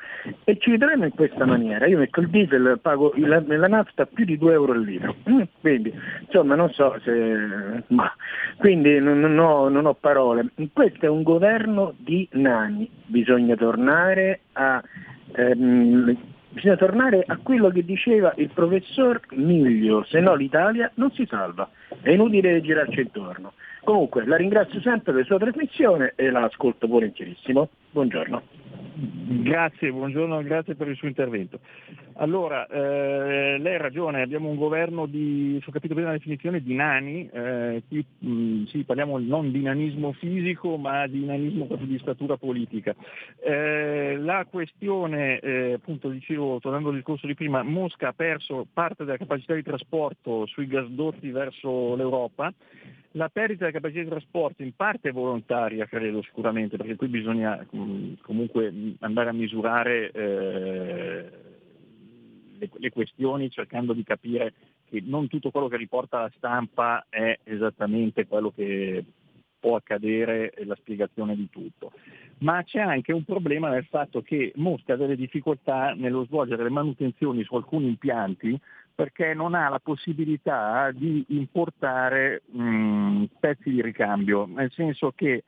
e 0.45 0.57
ci 0.59 0.71
ritroviamo 0.71 1.05
in 1.05 1.11
questa 1.11 1.45
maniera. 1.45 1.87
Io 1.87 1.99
metto 1.99 2.21
il 2.21 2.29
diesel, 2.29 2.79
pago 2.81 3.13
la, 3.17 3.43
la 3.47 3.69
nafta 3.69 4.07
più 4.07 4.25
di 4.25 4.37
2 4.37 4.53
euro 4.53 4.73
al 4.73 4.83
litro, 4.83 5.17
mm, 5.29 5.43
quindi 5.61 5.93
insomma 6.21 6.55
non 6.55 6.71
so 6.71 6.99
se... 7.03 7.83
ma 7.89 8.13
quindi 8.59 8.99
non, 8.99 9.39
ho, 9.39 9.69
non 9.69 9.87
ho 9.87 9.95
parole. 9.95 10.51
Questo 10.73 11.07
è 11.07 11.09
un 11.09 11.23
governo 11.23 11.95
di 11.99 12.27
nani, 12.33 12.89
bisogna 13.07 13.55
tornare 13.55 14.41
a... 14.53 14.83
Ehm, 15.33 16.35
bisogna 16.57 16.77
tornare 16.77 17.23
a 17.27 17.37
quello 17.37 17.69
che 17.69 17.85
diceva 17.85 18.33
il 18.37 18.49
professor 18.49 19.21
Miglio, 19.33 20.05
se 20.05 20.21
no 20.21 20.35
l'Italia 20.35 20.91
non 20.95 21.13
si 21.13 21.27
salva, 21.27 21.69
è 22.01 22.11
inutile 22.11 22.63
girarci 22.63 23.01
intorno. 23.01 23.53
Comunque 23.85 24.27
la 24.27 24.37
ringrazio 24.37 24.81
sempre 24.81 25.13
per 25.13 25.21
la 25.21 25.27
sua 25.27 25.39
trasmissione 25.39 26.15
e 26.17 26.31
la 26.31 26.45
ascolto 26.45 26.87
volentierissimo. 26.87 27.69
Buongiorno. 27.91 28.66
Grazie, 28.99 29.93
buongiorno, 29.93 30.43
grazie 30.43 30.75
per 30.75 30.89
il 30.89 30.97
suo 30.97 31.07
intervento. 31.07 31.61
Allora, 32.15 32.67
eh, 32.67 33.59
lei 33.59 33.75
ha 33.75 33.79
ragione, 33.79 34.23
abbiamo 34.23 34.49
un 34.49 34.57
governo 34.57 35.05
di, 35.05 35.59
se 35.61 35.69
ho 35.69 35.73
capito 35.73 35.93
bene 35.93 36.07
la 36.07 36.13
definizione, 36.15 36.63
di 36.63 36.73
nani, 36.73 37.29
eh, 37.31 37.83
qui 37.87 38.03
mh, 38.21 38.65
sì, 38.65 38.85
parliamo 38.85 39.19
non 39.19 39.53
di 39.53 39.61
nanismo 39.61 40.13
fisico 40.13 40.79
ma 40.79 41.07
di 41.09 41.27
nanismo 41.27 41.67
proprio 41.67 41.89
di 41.89 41.99
statura 41.99 42.39
politica. 42.39 42.95
Eh, 43.45 44.17
la 44.17 44.47
questione, 44.49 45.41
eh, 45.41 45.73
appunto 45.75 46.09
dicevo, 46.09 46.59
tornando 46.59 46.89
al 46.89 46.95
discorso 46.95 47.27
di 47.27 47.35
prima, 47.35 47.63
Mosca 47.63 48.09
ha 48.09 48.15
perso 48.15 48.67
parte 48.73 49.05
della 49.05 49.19
capacità 49.19 49.53
di 49.53 49.63
trasporto 49.63 50.47
sui 50.47 50.67
gasdotti 50.67 51.31
verso 51.31 51.97
l'Europa, 51.97 52.51
la 53.17 53.29
perdita 53.31 53.65
della 53.65 53.79
capacità 53.79 54.03
di 54.03 54.09
trasporto 54.09 54.63
in 54.63 54.75
parte 54.75 55.09
è 55.09 55.13
volontaria, 55.13 55.87
credo 55.87 56.23
sicuramente, 56.23 56.77
perché 56.77 56.97
qui 56.97 57.09
bisogna 57.09 57.57
mh, 57.69 58.21
comunque 58.21 58.73
andare 59.01 59.31
a 59.31 59.33
misurare 59.33 60.11
eh, 60.11 61.31
le, 62.59 62.71
le, 62.73 62.91
questioni 62.91 63.51
cercando 63.51 63.95
di 63.95 64.05
capire 64.05 64.53
che 64.85 65.03
non 65.05 65.29
tutto 65.29 65.51
quello 65.51 65.69
che 65.69 65.79
riporta 65.79 66.21
la 66.21 66.33
stampa 66.37 67.07
è 67.09 67.39
esattamente 67.45 68.27
quello 68.27 68.51
che 68.51 69.05
può 69.59 69.77
accadere 69.77 70.51
e 70.51 70.65
la 70.67 70.77
spiegazione 70.77 71.35
di 71.35 71.49
tutto. 71.51 71.93
Ma 72.39 72.63
c'è 72.65 72.81
anche 72.81 73.13
un 73.13 73.25
problema 73.25 73.71
nel 73.71 73.87
fatto 73.87 74.21
che 74.21 74.53
Mosca 74.57 74.93
ha 74.93 74.97
delle 74.97 75.17
difficoltà 75.17 75.95
nello 75.95 76.25
svolgere 76.25 76.65
le 76.65 76.71
manutenzioni 76.71 77.43
su 77.45 77.57
alcuni 77.57 77.87
impianti 77.87 78.61
perché 78.97 79.35
non 79.35 79.55
ha 79.55 79.69
la 79.69 79.79
possibilità 79.79 80.91
di 80.91 81.23
importare 81.29 82.43
mh, 82.51 83.25
pezzi 83.39 83.71
di 83.71 83.83
ricambio, 83.83 84.47
nel 84.47 84.73
senso 84.73 85.13
che 85.15 85.45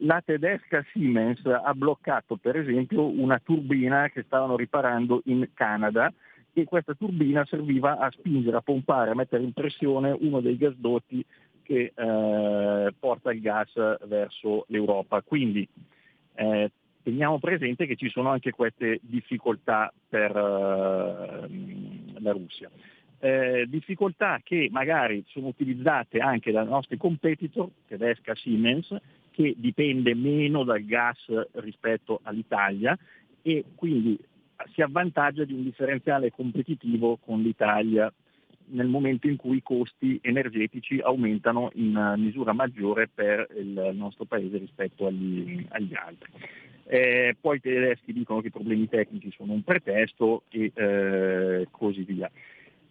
la 0.00 0.22
tedesca 0.24 0.84
Siemens 0.92 1.44
ha 1.46 1.72
bloccato 1.74 2.36
per 2.36 2.56
esempio 2.56 3.06
una 3.06 3.40
turbina 3.42 4.10
che 4.10 4.22
stavano 4.22 4.54
riparando 4.54 5.22
in 5.24 5.48
Canada 5.54 6.12
e 6.52 6.64
questa 6.64 6.92
turbina 6.92 7.44
serviva 7.46 7.98
a 7.98 8.10
spingere, 8.10 8.58
a 8.58 8.60
pompare, 8.60 9.10
a 9.10 9.14
mettere 9.14 9.42
in 9.42 9.54
pressione 9.54 10.16
uno 10.20 10.40
dei 10.40 10.58
gasdotti 10.58 11.24
che 11.62 11.92
eh, 11.94 12.94
porta 12.98 13.32
il 13.32 13.40
gas 13.40 13.72
verso 14.06 14.66
l'Europa. 14.68 15.22
Quindi 15.22 15.66
eh, 16.34 16.70
teniamo 17.02 17.38
presente 17.38 17.86
che 17.86 17.96
ci 17.96 18.10
sono 18.10 18.28
anche 18.28 18.52
queste 18.52 19.00
difficoltà 19.02 19.92
per 20.08 20.36
eh, 20.36 21.48
la 22.24 22.32
Russia. 22.32 22.70
Eh, 23.20 23.66
difficoltà 23.68 24.40
che 24.42 24.68
magari 24.70 25.24
sono 25.28 25.46
utilizzate 25.46 26.18
anche 26.18 26.50
dai 26.50 26.66
nostri 26.66 26.96
competitor, 26.96 27.70
tedesca 27.86 28.34
Siemens, 28.34 28.94
che 29.30 29.54
dipende 29.56 30.14
meno 30.14 30.62
dal 30.62 30.84
gas 30.84 31.18
rispetto 31.52 32.20
all'Italia 32.22 32.96
e 33.42 33.64
quindi 33.74 34.18
si 34.72 34.82
avvantaggia 34.82 35.44
di 35.44 35.52
un 35.52 35.62
differenziale 35.62 36.30
competitivo 36.30 37.18
con 37.24 37.42
l'Italia 37.42 38.12
nel 38.66 38.86
momento 38.86 39.26
in 39.26 39.36
cui 39.36 39.56
i 39.58 39.62
costi 39.62 40.18
energetici 40.22 41.00
aumentano 41.00 41.70
in 41.74 42.14
misura 42.16 42.52
maggiore 42.52 43.08
per 43.12 43.46
il 43.56 43.92
nostro 43.94 44.24
paese 44.24 44.58
rispetto 44.58 45.06
agli, 45.06 45.66
agli 45.68 45.94
altri. 45.94 46.30
Eh, 46.86 47.36
poi 47.40 47.56
i 47.56 47.60
tedeschi 47.60 48.12
dicono 48.12 48.40
che 48.40 48.48
i 48.48 48.52
problemi 48.52 48.88
tecnici 48.88 49.32
sono 49.36 49.52
un 49.52 49.62
pretesto 49.62 50.44
e 50.50 50.70
eh, 50.74 51.68
così 51.70 52.02
via. 52.02 52.30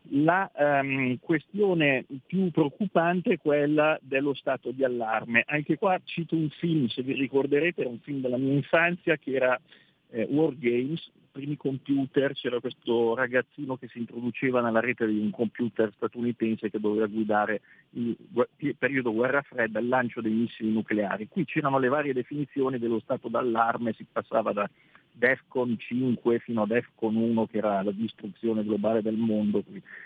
La 0.09 0.51
um, 0.53 1.17
questione 1.19 2.03
più 2.25 2.51
preoccupante 2.51 3.33
è 3.33 3.37
quella 3.37 3.97
dello 4.01 4.33
stato 4.33 4.71
di 4.71 4.83
allarme. 4.83 5.43
Anche 5.45 5.77
qua 5.77 5.97
cito 6.03 6.35
un 6.35 6.49
film, 6.49 6.87
se 6.87 7.03
vi 7.03 7.13
ricorderete, 7.13 7.81
era 7.81 7.89
un 7.89 7.99
film 7.99 8.19
della 8.19 8.37
mia 8.37 8.53
infanzia 8.53 9.15
che 9.15 9.31
era 9.31 9.59
eh, 10.13 10.27
War 10.29 10.55
Games, 10.55 11.11
primi 11.31 11.57
computer, 11.57 12.33
c'era 12.33 12.59
questo 12.59 13.15
ragazzino 13.15 13.75
che 13.77 13.87
si 13.87 13.97
introduceva 13.97 14.61
nella 14.61 14.79
rete 14.79 15.07
di 15.07 15.17
un 15.17 15.31
computer 15.31 15.91
statunitense 15.95 16.69
che 16.69 16.79
doveva 16.79 17.07
guidare 17.07 17.61
il 17.91 18.15
periodo 18.77 19.11
guerra 19.11 19.41
fredda, 19.41 19.79
il 19.79 19.87
lancio 19.87 20.21
dei 20.21 20.31
missili 20.31 20.71
nucleari. 20.71 21.27
Qui 21.27 21.45
c'erano 21.45 21.79
le 21.79 21.87
varie 21.87 22.13
definizioni 22.13 22.77
dello 22.77 22.99
stato 22.99 23.27
d'allarme, 23.27 23.93
si 23.93 24.05
passava 24.09 24.53
da 24.53 24.69
DEFCON 25.15 25.77
5 25.77 26.39
fino 26.39 26.61
a 26.61 26.67
DEFCON 26.67 27.15
1 27.15 27.47
che 27.47 27.57
era 27.57 27.81
la 27.81 27.91
distruzione 27.91 28.63
globale 28.63 29.01
del 29.01 29.17
mondo. 29.17 29.63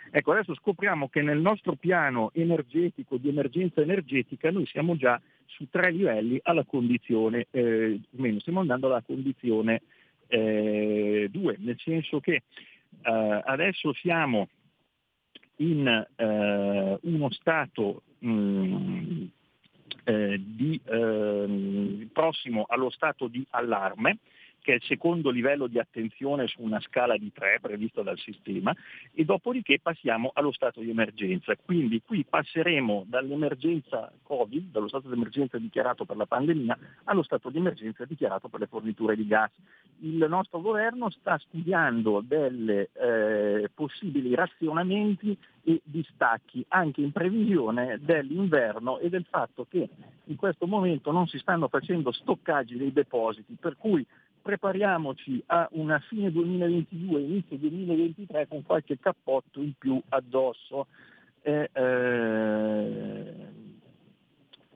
Ecco, 0.09 0.31
adesso 0.31 0.55
scopriamo 0.55 1.09
che 1.09 1.21
nel 1.21 1.39
nostro 1.39 1.75
piano 1.75 2.31
energetico, 2.33 3.17
di 3.17 3.27
emergenza 3.27 3.81
energetica, 3.81 4.49
noi 4.51 4.65
siamo 4.65 4.95
già 4.95 5.19
su 5.45 5.67
tre 5.69 5.91
livelli 5.91 6.39
alla 6.43 6.63
condizione, 6.63 7.47
eh, 7.51 7.99
meno, 8.11 8.39
stiamo 8.39 8.59
andando 8.59 8.87
alla 8.87 9.01
condizione 9.01 9.81
eh, 10.27 11.27
due, 11.31 11.55
nel 11.59 11.79
senso 11.79 12.19
che 12.19 12.43
eh, 13.01 13.41
adesso 13.45 13.93
siamo 13.93 14.49
in 15.57 15.87
eh, 15.87 16.97
uno 17.01 17.31
stato 17.31 18.03
mh, 18.19 18.29
mm, 18.29 19.25
eh, 20.03 20.41
di, 20.41 20.79
ehm, 20.85 22.09
prossimo 22.13 22.65
allo 22.67 22.89
stato 22.89 23.27
di 23.27 23.45
allarme, 23.51 24.19
che 24.67 24.73
è 24.73 24.75
il 24.75 24.83
secondo 24.83 25.29
livello 25.29 25.67
di 25.67 25.79
attenzione 25.79 26.45
su 26.47 26.61
una 26.61 26.81
scala 26.81 27.15
di 27.15 27.31
tre 27.31 27.57
previsto 27.61 28.01
dal 28.01 28.17
sistema, 28.17 28.75
e 29.13 29.23
dopodiché 29.23 29.79
passiamo 29.81 30.31
allo 30.33 30.51
stato 30.51 30.81
di 30.81 30.89
emergenza. 30.89 31.55
Quindi 31.55 32.01
qui 32.05 32.25
passeremo 32.29 33.05
dall'emergenza 33.07 34.11
Covid, 34.23 34.69
dallo 34.69 34.89
stato 34.89 35.07
di 35.07 35.13
emergenza 35.13 35.57
dichiarato 35.57 36.03
per 36.03 36.17
la 36.17 36.25
pandemia, 36.25 36.77
allo 37.05 37.23
stato 37.23 37.49
di 37.49 37.59
emergenza 37.59 38.03
dichiarato 38.03 38.49
per 38.49 38.59
le 38.59 38.67
forniture 38.67 39.15
di 39.15 39.25
gas. 39.25 39.51
Il 39.99 40.25
nostro 40.27 40.59
governo 40.59 41.09
sta 41.11 41.37
studiando 41.37 42.21
dei 42.27 42.89
eh, 42.91 43.69
possibili 43.73 44.35
razionamenti 44.35 45.37
e 45.63 45.81
distacchi 45.85 46.65
anche 46.67 46.99
in 46.99 47.13
previsione 47.13 47.99
dell'inverno 48.01 48.99
e 48.99 49.07
del 49.07 49.25
fatto 49.29 49.65
che 49.69 49.87
in 50.25 50.35
questo 50.35 50.67
momento 50.67 51.11
non 51.11 51.25
si 51.27 51.37
stanno 51.37 51.69
facendo 51.69 52.11
stoccaggi 52.11 52.75
dei 52.75 52.91
depositi, 52.91 53.55
per 53.57 53.77
cui 53.77 54.05
prepariamoci 54.47 55.43
a 55.47 55.67
una 55.73 55.99
fine 56.07 56.31
2022, 56.31 57.19
inizio 57.19 57.57
2023 57.57 58.47
con 58.47 58.63
qualche 58.63 58.97
cappotto 58.97 59.61
in 59.61 59.73
più 59.77 60.01
addosso. 60.07 60.87
Eh, 61.41 61.69
eh, 61.73 63.33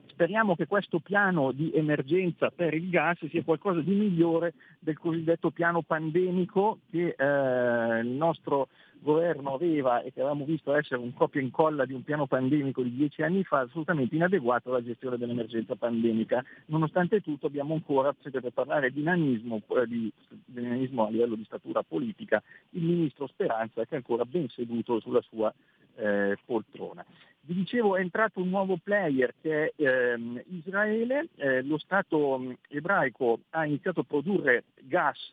speriamo 0.08 0.56
che 0.56 0.66
questo 0.66 0.98
piano 0.98 1.52
di 1.52 1.72
emergenza 1.74 2.50
per 2.50 2.74
il 2.74 2.90
gas 2.90 3.26
sia 3.30 3.42
qualcosa 3.42 3.80
di 3.80 3.94
migliore 3.94 4.52
del 4.78 4.98
cosiddetto 4.98 5.50
piano 5.50 5.80
pandemico 5.80 6.80
che 6.90 7.14
eh, 7.16 7.98
il 8.00 8.08
nostro 8.08 8.68
governo 9.02 9.54
aveva 9.54 10.00
e 10.00 10.12
che 10.12 10.20
avevamo 10.20 10.44
visto 10.44 10.74
essere 10.74 11.00
un 11.00 11.12
copia 11.12 11.40
e 11.40 11.44
incolla 11.44 11.84
di 11.84 11.92
un 11.92 12.02
piano 12.02 12.26
pandemico 12.26 12.82
di 12.82 12.94
dieci 12.94 13.22
anni 13.22 13.42
fa, 13.44 13.60
assolutamente 13.60 14.14
inadeguato 14.14 14.70
alla 14.70 14.82
gestione 14.82 15.18
dell'emergenza 15.18 15.74
pandemica. 15.74 16.42
Nonostante 16.66 17.20
tutto 17.20 17.46
abbiamo 17.46 17.74
ancora, 17.74 18.14
se 18.22 18.30
deve 18.30 18.52
parlare 18.52 18.90
di 18.90 19.00
dinamismo, 19.00 19.60
eh, 19.76 19.86
di 19.86 20.12
dinamismo 20.44 21.06
a 21.06 21.10
livello 21.10 21.34
di 21.34 21.44
statura 21.44 21.82
politica, 21.82 22.42
il 22.70 22.82
ministro 22.82 23.26
Speranza 23.26 23.84
che 23.84 23.94
è 23.94 23.96
ancora 23.96 24.24
ben 24.24 24.48
seduto 24.48 25.00
sulla 25.00 25.22
sua 25.22 25.52
eh, 25.96 26.38
poltrona. 26.44 27.04
Vi 27.44 27.54
dicevo 27.54 27.96
è 27.96 28.00
entrato 28.00 28.40
un 28.40 28.50
nuovo 28.50 28.78
player 28.80 29.34
che 29.40 29.72
è 29.74 29.82
ehm, 29.82 30.40
Israele, 30.50 31.28
eh, 31.34 31.62
lo 31.62 31.76
Stato 31.76 32.38
mm, 32.38 32.52
ebraico 32.68 33.40
ha 33.50 33.66
iniziato 33.66 34.00
a 34.00 34.04
produrre 34.04 34.64
gas 34.82 35.28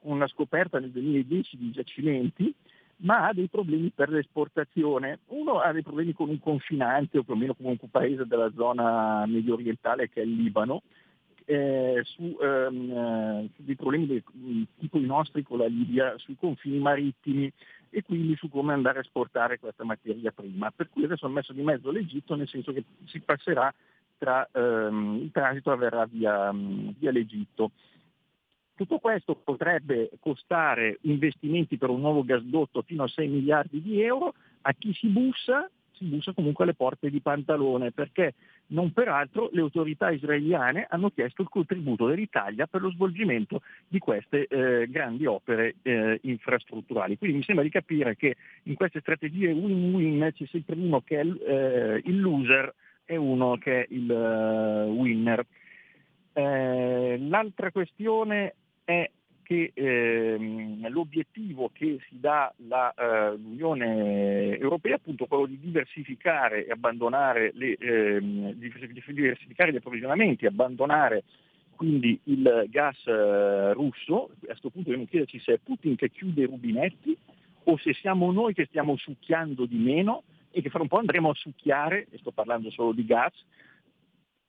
con 0.00 0.12
una 0.12 0.28
scoperta 0.28 0.78
nel 0.78 0.90
2010 0.90 1.56
di 1.58 1.70
giacimenti 1.72 2.54
ma 3.04 3.26
ha 3.26 3.32
dei 3.32 3.48
problemi 3.48 3.90
per 3.94 4.10
l'esportazione. 4.10 5.20
Uno 5.28 5.60
ha 5.60 5.72
dei 5.72 5.82
problemi 5.82 6.12
con 6.12 6.28
un 6.28 6.38
confinante 6.40 7.18
o 7.18 7.22
più 7.22 7.34
o 7.34 7.36
meno 7.36 7.54
comunque 7.54 7.84
un 7.84 7.90
paese 7.90 8.26
della 8.26 8.50
zona 8.54 9.24
medio 9.26 9.54
orientale 9.54 10.08
che 10.08 10.20
è 10.20 10.24
il 10.24 10.34
Libano, 10.34 10.82
eh, 11.44 12.00
su, 12.04 12.36
ehm, 12.40 12.90
eh, 12.90 13.50
su, 13.54 13.62
dei 13.62 13.76
problemi 13.76 14.06
del, 14.06 14.22
tipo 14.78 14.98
i 14.98 15.04
nostri 15.04 15.42
con 15.42 15.58
la 15.58 15.66
Libia, 15.66 16.16
sui 16.16 16.36
confini 16.38 16.78
marittimi 16.78 17.50
e 17.90 18.02
quindi 18.02 18.34
su 18.36 18.48
come 18.48 18.72
andare 18.72 18.98
a 18.98 19.02
esportare 19.02 19.58
questa 19.58 19.84
materia 19.84 20.32
prima. 20.32 20.70
Per 20.70 20.88
cui 20.88 21.04
adesso 21.04 21.26
hanno 21.26 21.34
messo 21.34 21.52
di 21.52 21.62
mezzo 21.62 21.90
l'Egitto 21.90 22.34
nel 22.34 22.48
senso 22.48 22.72
che 22.72 22.84
si 23.04 23.20
passerà 23.20 23.72
tra 24.16 24.48
ehm, 24.50 25.20
il 25.22 25.30
transito 25.30 25.70
avverrà 25.70 26.06
via, 26.06 26.50
via 26.52 27.10
l'Egitto. 27.10 27.72
Tutto 28.76 28.98
questo 28.98 29.36
potrebbe 29.36 30.10
costare 30.20 30.98
investimenti 31.02 31.76
per 31.76 31.90
un 31.90 32.00
nuovo 32.00 32.24
gasdotto 32.24 32.82
fino 32.82 33.04
a 33.04 33.08
6 33.08 33.28
miliardi 33.28 33.80
di 33.80 34.00
euro, 34.00 34.34
a 34.62 34.72
chi 34.72 34.92
si 34.92 35.08
bussa 35.08 35.68
si 35.94 36.04
bussa 36.04 36.32
comunque 36.32 36.64
alle 36.64 36.74
porte 36.74 37.10
di 37.10 37.20
pantalone 37.20 37.92
perché 37.92 38.34
non 38.68 38.92
peraltro 38.92 39.48
le 39.52 39.60
autorità 39.60 40.10
israeliane 40.10 40.86
hanno 40.88 41.10
chiesto 41.10 41.42
il 41.42 41.48
contributo 41.48 42.06
dell'Italia 42.06 42.66
per 42.66 42.80
lo 42.80 42.90
svolgimento 42.90 43.62
di 43.86 43.98
queste 43.98 44.46
eh, 44.46 44.88
grandi 44.88 45.26
opere 45.26 45.76
eh, 45.82 46.18
infrastrutturali. 46.22 47.18
Quindi 47.18 47.38
mi 47.38 47.42
sembra 47.44 47.64
di 47.64 47.70
capire 47.70 48.16
che 48.16 48.36
in 48.64 48.74
queste 48.74 49.00
strategie 49.00 49.52
win-win 49.52 50.30
c'è 50.34 50.46
sempre 50.46 50.76
uno 50.76 51.00
che 51.02 51.20
è 51.20 51.24
eh, 51.24 52.00
il 52.04 52.20
loser 52.20 52.74
e 53.04 53.16
uno 53.16 53.56
che 53.58 53.82
è 53.82 53.86
il 53.90 54.10
eh, 54.10 54.84
winner. 54.90 55.44
Eh, 56.32 57.18
l'altra 57.20 57.70
questione 57.70 58.54
è 58.84 59.10
che 59.42 59.72
ehm, 59.74 60.88
l'obiettivo 60.88 61.70
che 61.72 61.98
si 62.08 62.18
dà 62.18 62.52
la, 62.66 62.92
eh, 62.94 63.36
l'Unione 63.36 64.58
Europea 64.58 64.92
è 64.92 64.96
appunto 64.96 65.26
quello 65.26 65.46
di 65.46 65.58
diversificare 65.60 66.66
e 66.66 66.70
abbandonare 66.70 67.52
le, 67.54 67.76
ehm, 67.78 68.52
diversificare 68.52 69.72
gli 69.72 69.76
approvvigionamenti, 69.76 70.46
abbandonare 70.46 71.24
quindi 71.74 72.18
il 72.24 72.66
gas 72.68 73.06
eh, 73.06 73.72
russo, 73.72 74.30
a 74.42 74.46
questo 74.46 74.70
punto 74.70 74.88
dobbiamo 74.88 75.08
chiederci 75.08 75.38
se 75.40 75.54
è 75.54 75.58
Putin 75.62 75.96
che 75.96 76.10
chiude 76.10 76.42
i 76.42 76.46
rubinetti 76.46 77.16
o 77.64 77.76
se 77.78 77.92
siamo 77.94 78.30
noi 78.32 78.54
che 78.54 78.66
stiamo 78.66 78.96
succhiando 78.96 79.66
di 79.66 79.76
meno 79.76 80.22
e 80.50 80.62
che 80.62 80.70
fra 80.70 80.82
un 80.82 80.88
po' 80.88 80.98
andremo 80.98 81.30
a 81.30 81.34
succhiare, 81.34 82.06
e 82.10 82.18
sto 82.18 82.30
parlando 82.30 82.70
solo 82.70 82.92
di 82.92 83.04
gas, 83.04 83.32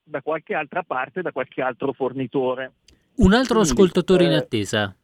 da 0.03 0.21
qualche 0.21 0.53
altra 0.53 0.83
parte, 0.83 1.23
da 1.23 1.31
qualche 1.31 1.61
altro 1.61 1.93
fornitore. 1.93 2.73
Un 3.17 3.33
altro 3.33 3.59
Quindi, 3.59 3.69
ascoltatore 3.69 4.23
eh, 4.23 4.27
in 4.27 4.33
attesa. 4.33 4.95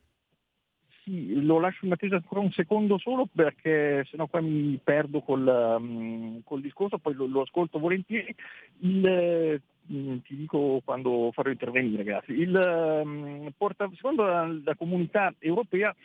Sì, 1.04 1.42
lo 1.44 1.60
lascio 1.60 1.86
in 1.86 1.94
attesa 1.94 2.16
ancora 2.16 2.42
un 2.42 2.52
secondo 2.52 2.98
solo 3.00 3.28
perché 3.34 4.06
sennò 4.10 4.28
qua 4.28 4.40
mi 4.42 4.80
perdo 4.84 5.22
col, 5.22 5.78
um, 5.80 6.42
col 6.44 6.62
discorso, 6.62 7.00
poi 7.00 7.14
lo, 7.14 7.26
lo 7.26 7.42
ascolto 7.42 7.80
volentieri. 7.80 8.36
Il, 8.80 9.62
um, 9.88 10.22
ti 10.22 10.36
dico 10.36 10.82
quando 10.86 11.32
farò 11.34 11.50
intervenire, 11.50 12.04
grazie. 12.04 12.36
Il, 12.36 12.54
um, 13.04 13.50
porta, 13.58 13.90
secondo 13.96 14.24
la, 14.24 14.46
la 14.64 14.76
comunità 14.76 15.34
europea 15.40 15.96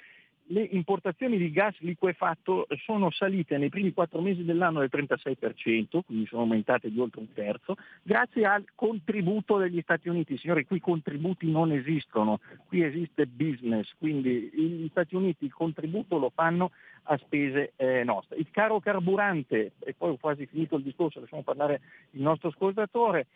le 0.48 0.62
importazioni 0.62 1.38
di 1.38 1.50
gas 1.50 1.74
liquefatto 1.78 2.66
sono 2.84 3.10
salite 3.10 3.58
nei 3.58 3.68
primi 3.68 3.92
quattro 3.92 4.20
mesi 4.20 4.44
dell'anno 4.44 4.80
del 4.80 4.90
36%, 4.92 6.00
quindi 6.04 6.26
sono 6.26 6.42
aumentate 6.42 6.90
di 6.90 7.00
oltre 7.00 7.20
un 7.20 7.32
terzo, 7.32 7.76
grazie 8.02 8.44
al 8.44 8.64
contributo 8.74 9.56
degli 9.56 9.80
Stati 9.80 10.08
Uniti. 10.08 10.36
Signori, 10.36 10.66
qui 10.66 10.80
contributi 10.80 11.50
non 11.50 11.72
esistono, 11.72 12.40
qui 12.66 12.82
esiste 12.82 13.26
business, 13.26 13.92
quindi 13.98 14.50
gli 14.52 14.88
Stati 14.90 15.14
Uniti 15.14 15.44
il 15.46 15.54
contributo 15.54 16.18
lo 16.18 16.30
fanno 16.34 16.70
a 17.04 17.16
spese 17.18 17.72
eh, 17.76 18.04
nostre. 18.04 18.36
Il 18.36 18.50
caro 18.50 18.80
carburante, 18.80 19.72
e 19.78 19.94
poi 19.96 20.10
ho 20.10 20.16
quasi 20.16 20.46
finito 20.46 20.76
il 20.76 20.82
discorso, 20.82 21.20
lasciamo 21.20 21.42
parlare 21.42 21.80
il 22.12 22.22
nostro 22.22 22.48
ascoltatore, 22.48 23.26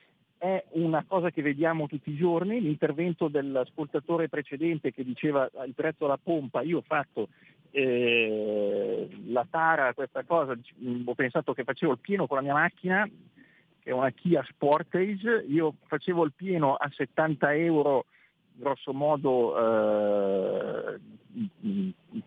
è 0.41 0.65
una 0.71 1.05
cosa 1.07 1.31
che 1.31 1.43
vediamo 1.43 1.87
tutti 1.87 2.13
i 2.13 2.17
giorni, 2.17 2.63
l'intervento 2.63 3.29
dell'ascoltatore 3.29 4.31
precedente 4.31 4.91
che 4.91 5.05
diceva 5.05 5.51
il 5.67 5.75
prezzo 5.75 6.07
alla 6.07 6.17
pompa, 6.17 6.63
io 6.63 6.79
ho 6.79 6.85
fatto 6.87 7.29
eh, 7.73 9.07
la 9.27 9.47
tara 9.51 9.93
questa 9.93 10.25
cosa, 10.25 10.59
ho 11.05 11.15
pensato 11.15 11.53
che 11.53 11.63
facevo 11.63 11.93
il 11.93 11.99
pieno 11.99 12.27
con 12.27 12.39
la 12.39 12.43
mia 12.43 12.55
macchina, 12.55 13.07
che 13.07 13.91
è 13.91 13.93
una 13.93 14.09
Kia 14.13 14.43
Sportage, 14.49 15.45
io 15.47 15.75
facevo 15.85 16.25
il 16.25 16.33
pieno 16.35 16.75
a 16.75 16.91
70 16.91 17.55
euro 17.57 18.07
grosso 18.55 18.95
modo 18.95 19.59
eh, 19.59 21.01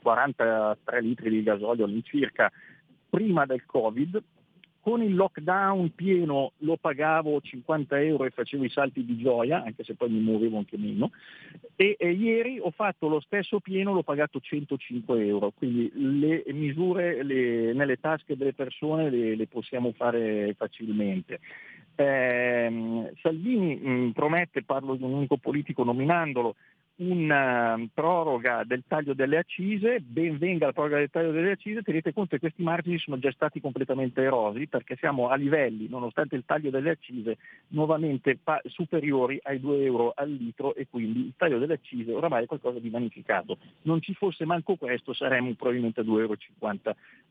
43 0.01 1.01
litri 1.01 1.31
di 1.31 1.41
gasolio 1.41 1.85
all'incirca 1.85 2.51
prima 3.09 3.47
del 3.47 3.65
Covid, 3.65 4.21
con 4.83 5.01
il 5.01 5.15
lockdown 5.15 5.95
pieno 5.95 6.51
lo 6.57 6.75
pagavo 6.75 7.39
50 7.39 8.01
euro 8.01 8.25
e 8.25 8.31
facevo 8.31 8.65
i 8.65 8.69
salti 8.69 9.05
di 9.05 9.17
gioia, 9.17 9.63
anche 9.63 9.85
se 9.85 9.95
poi 9.95 10.09
mi 10.09 10.19
muovevo 10.19 10.57
anche 10.57 10.77
meno, 10.77 11.11
e, 11.77 11.95
e 11.97 12.11
ieri 12.11 12.59
ho 12.59 12.69
fatto 12.69 13.07
lo 13.07 13.21
stesso 13.21 13.61
pieno, 13.61 13.93
l'ho 13.93 14.03
pagato 14.03 14.41
105 14.41 15.25
euro, 15.25 15.53
quindi 15.55 15.89
le 15.95 16.43
misure 16.47 17.23
le, 17.23 17.71
nelle 17.71 17.95
tasche 17.95 18.35
delle 18.35 18.53
persone 18.53 19.09
le, 19.09 19.37
le 19.37 19.47
possiamo 19.47 19.93
fare 19.93 20.53
facilmente. 20.57 21.39
Eh, 21.95 23.13
Salvini 23.21 23.75
mh, 23.75 24.11
promette, 24.11 24.63
parlo 24.63 24.95
di 24.95 25.03
un 25.03 25.13
unico 25.13 25.37
politico 25.37 25.85
nominandolo, 25.85 26.55
una 26.95 27.73
ehm, 27.73 27.89
proroga 27.93 28.63
del 28.63 28.83
taglio 28.87 29.13
delle 29.13 29.37
accise, 29.37 29.99
ben 29.99 30.37
venga 30.37 30.67
la 30.67 30.73
proroga 30.73 30.97
del 30.97 31.09
taglio 31.09 31.31
delle 31.31 31.51
accise, 31.51 31.81
tenete 31.81 32.13
conto 32.13 32.35
che 32.35 32.39
questi 32.39 32.61
margini 32.61 32.99
sono 32.99 33.17
già 33.17 33.31
stati 33.31 33.59
completamente 33.59 34.21
erosi 34.21 34.67
perché 34.67 34.95
siamo 34.97 35.29
a 35.29 35.35
livelli, 35.35 35.87
nonostante 35.89 36.35
il 36.35 36.43
taglio 36.45 36.69
delle 36.69 36.91
accise, 36.91 37.37
nuovamente 37.69 38.37
pa- 38.41 38.61
superiori 38.65 39.39
ai 39.43 39.59
2 39.59 39.83
euro 39.83 40.13
al 40.15 40.31
litro 40.31 40.75
e 40.75 40.87
quindi 40.89 41.19
il 41.19 41.33
taglio 41.35 41.57
delle 41.57 41.73
accise 41.73 42.13
oramai 42.13 42.43
è 42.43 42.47
qualcosa 42.47 42.79
di 42.79 42.89
vanificato. 42.89 43.57
Non 43.83 44.01
ci 44.01 44.13
fosse 44.13 44.45
manco 44.45 44.75
questo 44.75 45.13
saremmo 45.13 45.53
probabilmente 45.53 46.01
a 46.01 46.03
2,50 46.03 46.19
euro 46.19 46.37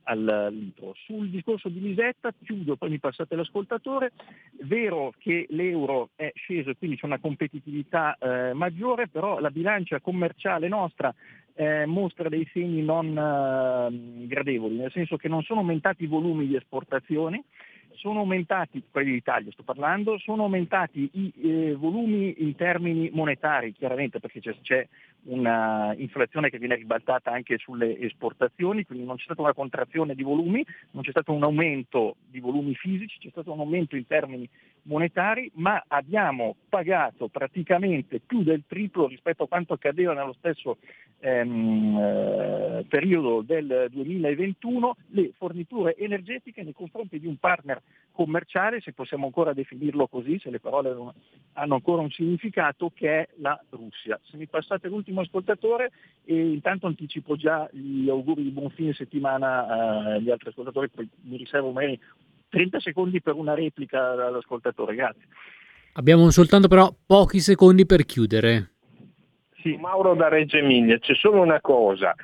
al 0.04 0.48
litro. 0.50 0.94
Sul 1.04 1.28
discorso 1.28 1.68
di 1.68 1.80
Lisetta, 1.80 2.32
chiudo, 2.44 2.76
poi 2.76 2.90
mi 2.90 2.98
passate 2.98 3.36
l'ascoltatore, 3.36 4.12
vero 4.62 5.12
che 5.18 5.46
l'euro 5.50 6.10
è 6.16 6.32
sceso 6.34 6.70
e 6.70 6.76
quindi 6.76 6.96
c'è 6.96 7.06
una 7.06 7.20
competitività 7.20 8.16
eh, 8.18 8.52
maggiore, 8.52 9.08
però 9.08 9.38
la 9.38 9.50
bilancia 9.52 10.00
commerciale 10.00 10.66
nostra 10.66 11.14
eh, 11.54 11.86
mostra 11.86 12.28
dei 12.28 12.48
segni 12.52 12.82
non 12.82 13.16
eh, 13.16 14.26
gradevoli, 14.26 14.76
nel 14.76 14.90
senso 14.90 15.16
che 15.16 15.28
non 15.28 15.42
sono 15.42 15.60
aumentati 15.60 16.04
i 16.04 16.08
volumi 16.08 16.46
di 16.46 16.56
esportazioni, 16.56 17.42
sono 18.02 18.18
aumentati, 18.18 18.82
quelli 18.90 19.12
d'Italia 19.12 19.52
sto 19.52 19.62
parlando, 19.62 20.18
sono 20.18 20.42
aumentati 20.42 21.08
i 21.12 21.32
eh, 21.40 21.74
volumi 21.76 22.34
in 22.38 22.56
termini 22.56 23.08
monetari, 23.12 23.72
chiaramente 23.72 24.18
perché 24.18 24.40
c'è, 24.40 24.56
c'è 24.60 24.88
un'inflazione 25.26 26.50
che 26.50 26.58
viene 26.58 26.74
ribaltata 26.74 27.30
anche 27.30 27.58
sulle 27.58 27.96
esportazioni, 28.00 28.84
quindi 28.84 29.04
non 29.04 29.14
c'è 29.14 29.22
stata 29.22 29.42
una 29.42 29.54
contrazione 29.54 30.16
di 30.16 30.24
volumi, 30.24 30.66
non 30.90 31.04
c'è 31.04 31.10
stato 31.10 31.32
un 31.32 31.44
aumento 31.44 32.16
di 32.28 32.40
volumi 32.40 32.74
fisici, 32.74 33.20
c'è 33.20 33.30
stato 33.30 33.52
un 33.52 33.60
aumento 33.60 33.94
in 33.94 34.04
termini 34.08 34.48
monetari, 34.82 35.48
ma 35.54 35.80
abbiamo 35.86 36.56
pagato 36.68 37.28
praticamente 37.28 38.18
più 38.18 38.42
del 38.42 38.64
triplo 38.66 39.06
rispetto 39.06 39.44
a 39.44 39.48
quanto 39.48 39.74
accadeva 39.74 40.12
nello 40.12 40.32
stesso 40.32 40.78
ehm, 41.20 41.96
eh, 41.96 42.71
periodo 42.92 43.40
del 43.40 43.88
2021 43.90 44.96
le 45.12 45.32
forniture 45.38 45.96
energetiche 45.96 46.62
nei 46.62 46.74
confronti 46.74 47.18
di 47.18 47.26
un 47.26 47.38
partner 47.38 47.80
commerciale, 48.12 48.82
se 48.82 48.92
possiamo 48.92 49.24
ancora 49.24 49.54
definirlo 49.54 50.08
così, 50.08 50.38
se 50.38 50.50
le 50.50 50.60
parole 50.60 50.90
hanno 51.54 51.74
ancora 51.74 52.02
un 52.02 52.10
significato, 52.10 52.92
che 52.94 53.08
è 53.08 53.28
la 53.36 53.58
Russia. 53.70 54.20
Se 54.24 54.36
mi 54.36 54.46
passate 54.46 54.88
l'ultimo 54.88 55.22
ascoltatore, 55.22 55.90
e 56.26 56.50
intanto 56.50 56.86
anticipo 56.86 57.34
già 57.34 57.66
gli 57.72 58.10
auguri 58.10 58.42
di 58.42 58.50
buon 58.50 58.68
fine 58.68 58.92
settimana 58.92 60.12
agli 60.16 60.30
altri 60.30 60.50
ascoltatori, 60.50 60.90
poi 60.90 61.08
mi 61.22 61.38
riservo 61.38 61.70
magari 61.70 61.98
30 62.50 62.78
secondi 62.80 63.22
per 63.22 63.36
una 63.36 63.54
replica 63.54 64.26
all'ascoltatore, 64.26 64.94
grazie. 64.94 65.28
Abbiamo 65.94 66.28
soltanto 66.30 66.68
però 66.68 66.94
pochi 67.06 67.38
secondi 67.38 67.86
per 67.86 68.04
chiudere. 68.04 68.72
Sì. 69.62 69.76
Mauro 69.76 70.14
da 70.14 70.28
Reggio 70.28 70.58
Emilia, 70.58 70.98
c'è 70.98 71.14
solo 71.14 71.40
una 71.40 71.60
cosa, 71.60 72.14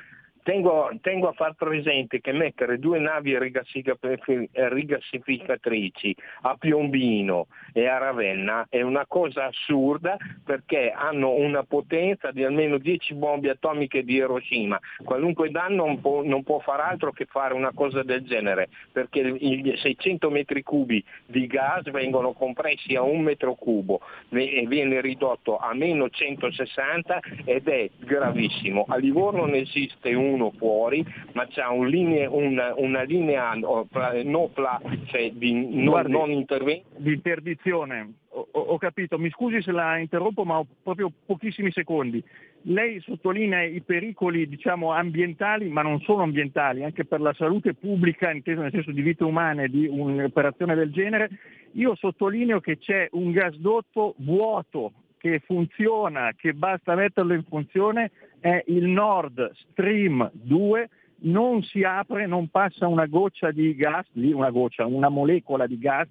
Tengo, 0.43 0.89
tengo, 1.01 1.27
a 1.27 1.33
far 1.33 1.53
presente 1.53 2.21
che 2.21 2.31
mettere 2.31 2.79
due 2.79 2.99
navi 2.99 3.37
rigassificatrici 3.37 6.15
a 6.41 6.55
Piombino 6.57 7.47
e 7.73 7.87
a 7.87 7.97
Ravenna 7.97 8.65
è 8.69 8.81
una 8.81 9.05
cosa 9.07 9.45
assurda 9.45 10.17
perché 10.43 10.91
hanno 10.91 11.31
una 11.31 11.63
potenza 11.63 12.31
di 12.31 12.43
almeno 12.43 12.77
10 12.77 13.13
bombe 13.15 13.49
atomiche 13.49 14.03
di 14.03 14.15
Hiroshima. 14.15 14.79
Qualunque 15.03 15.51
danno 15.51 15.85
non 15.85 16.01
può, 16.01 16.23
non 16.23 16.43
può 16.43 16.59
far 16.59 16.79
altro 16.79 17.11
che 17.11 17.25
fare 17.25 17.53
una 17.53 17.71
cosa 17.73 18.03
del 18.03 18.23
genere 18.23 18.69
perché 18.91 19.19
i 19.19 19.77
600 19.77 20.29
metri 20.29 20.63
cubi 20.63 21.03
di 21.25 21.47
gas 21.47 21.89
vengono 21.91 22.33
compressi 22.33 22.95
a 22.95 23.01
un 23.01 23.21
metro 23.21 23.55
cubo 23.55 24.01
e 24.29 24.65
viene 24.67 25.01
ridotto 25.01 25.57
a 25.57 25.73
meno 25.73 26.09
160 26.09 27.19
ed 27.45 27.67
è 27.67 27.89
gravissimo. 27.97 28.85
A 28.87 28.97
Livorno 28.97 29.45
ne 29.45 29.59
esiste 29.59 30.13
un 30.13 30.28
uno 30.29 30.51
fuori, 30.51 31.05
ma 31.33 31.47
c'è 31.47 31.65
un 31.65 31.87
linee, 31.87 32.25
una, 32.25 32.73
una, 32.75 33.01
linea 33.03 33.53
no, 33.53 33.87
pla, 33.89 34.81
cioè 35.05 35.31
di 35.31 35.83
no, 35.83 35.91
Guardi, 35.91 36.11
non 36.11 36.31
intervento. 36.31 36.87
Di 36.97 37.13
interdizione, 37.13 38.13
ho, 38.29 38.47
ho, 38.51 38.77
capito, 38.77 39.17
mi 39.17 39.29
scusi 39.29 39.61
se 39.61 39.71
la 39.71 39.97
interrompo 39.97 40.43
ma 40.43 40.59
ho 40.59 40.67
proprio 40.83 41.11
pochissimi 41.25 41.71
secondi. 41.71 42.23
Lei 42.63 42.99
sottolinea 42.99 43.63
i 43.63 43.81
pericoli 43.81 44.47
diciamo, 44.47 44.91
ambientali, 44.91 45.69
ma 45.69 45.81
non 45.81 45.99
solo 46.01 46.23
ambientali, 46.23 46.83
anche 46.83 47.05
per 47.05 47.21
la 47.21 47.33
salute 47.33 47.73
pubblica, 47.73 48.31
inteso 48.31 48.61
nel 48.61 48.71
senso 48.71 48.91
di 48.91 49.01
vite 49.01 49.23
umane, 49.23 49.69
di 49.69 49.87
un'operazione 49.87 50.75
del 50.75 50.91
genere. 50.91 51.29
Io 51.73 51.95
sottolineo 51.95 52.59
che 52.59 52.77
c'è 52.77 53.07
un 53.11 53.31
gasdotto 53.31 54.15
vuoto 54.17 54.91
che 55.19 55.39
funziona, 55.45 56.31
che 56.35 56.53
basta 56.53 56.95
metterlo 56.95 57.33
in 57.33 57.43
funzione, 57.43 58.11
è 58.39 58.63
il 58.67 58.85
Nord 58.85 59.51
Stream 59.53 60.29
2, 60.33 60.89
non 61.21 61.61
si 61.61 61.83
apre, 61.83 62.25
non 62.25 62.47
passa 62.47 62.87
una 62.87 63.05
goccia 63.05 63.51
di 63.51 63.75
gas, 63.75 64.07
lì 64.13 64.31
una 64.31 64.49
goccia, 64.49 64.85
una 64.85 65.09
molecola 65.09 65.67
di 65.67 65.77
gas, 65.77 66.07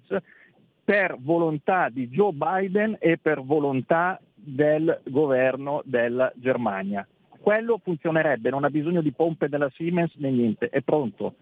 per 0.83 1.17
volontà 1.19 1.89
di 1.89 2.07
Joe 2.07 2.33
Biden 2.33 2.97
e 2.99 3.17
per 3.17 3.41
volontà 3.41 4.19
del 4.33 5.01
governo 5.05 5.81
della 5.85 6.31
Germania. 6.35 7.05
Quello 7.39 7.79
funzionerebbe, 7.83 8.49
non 8.49 8.63
ha 8.63 8.69
bisogno 8.69 9.01
di 9.01 9.11
pompe 9.11 9.49
della 9.49 9.69
Siemens 9.71 10.13
né 10.15 10.29
niente, 10.29 10.69
è 10.69 10.81
pronto. 10.81 11.35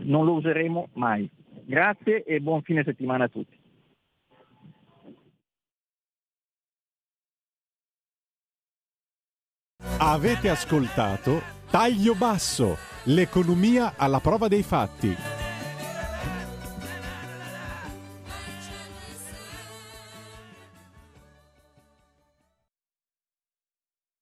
Non 0.00 0.24
lo 0.24 0.32
useremo 0.32 0.88
mai. 0.94 1.28
Grazie 1.64 2.24
e 2.24 2.40
buon 2.40 2.62
fine 2.62 2.82
settimana 2.84 3.24
a 3.24 3.28
tutti. 3.28 3.60
Avete 9.98 10.48
ascoltato 10.48 11.42
Taglio 11.70 12.14
Basso, 12.14 12.76
l'economia 13.04 13.94
alla 13.96 14.20
prova 14.20 14.48
dei 14.48 14.62
fatti 14.62 15.41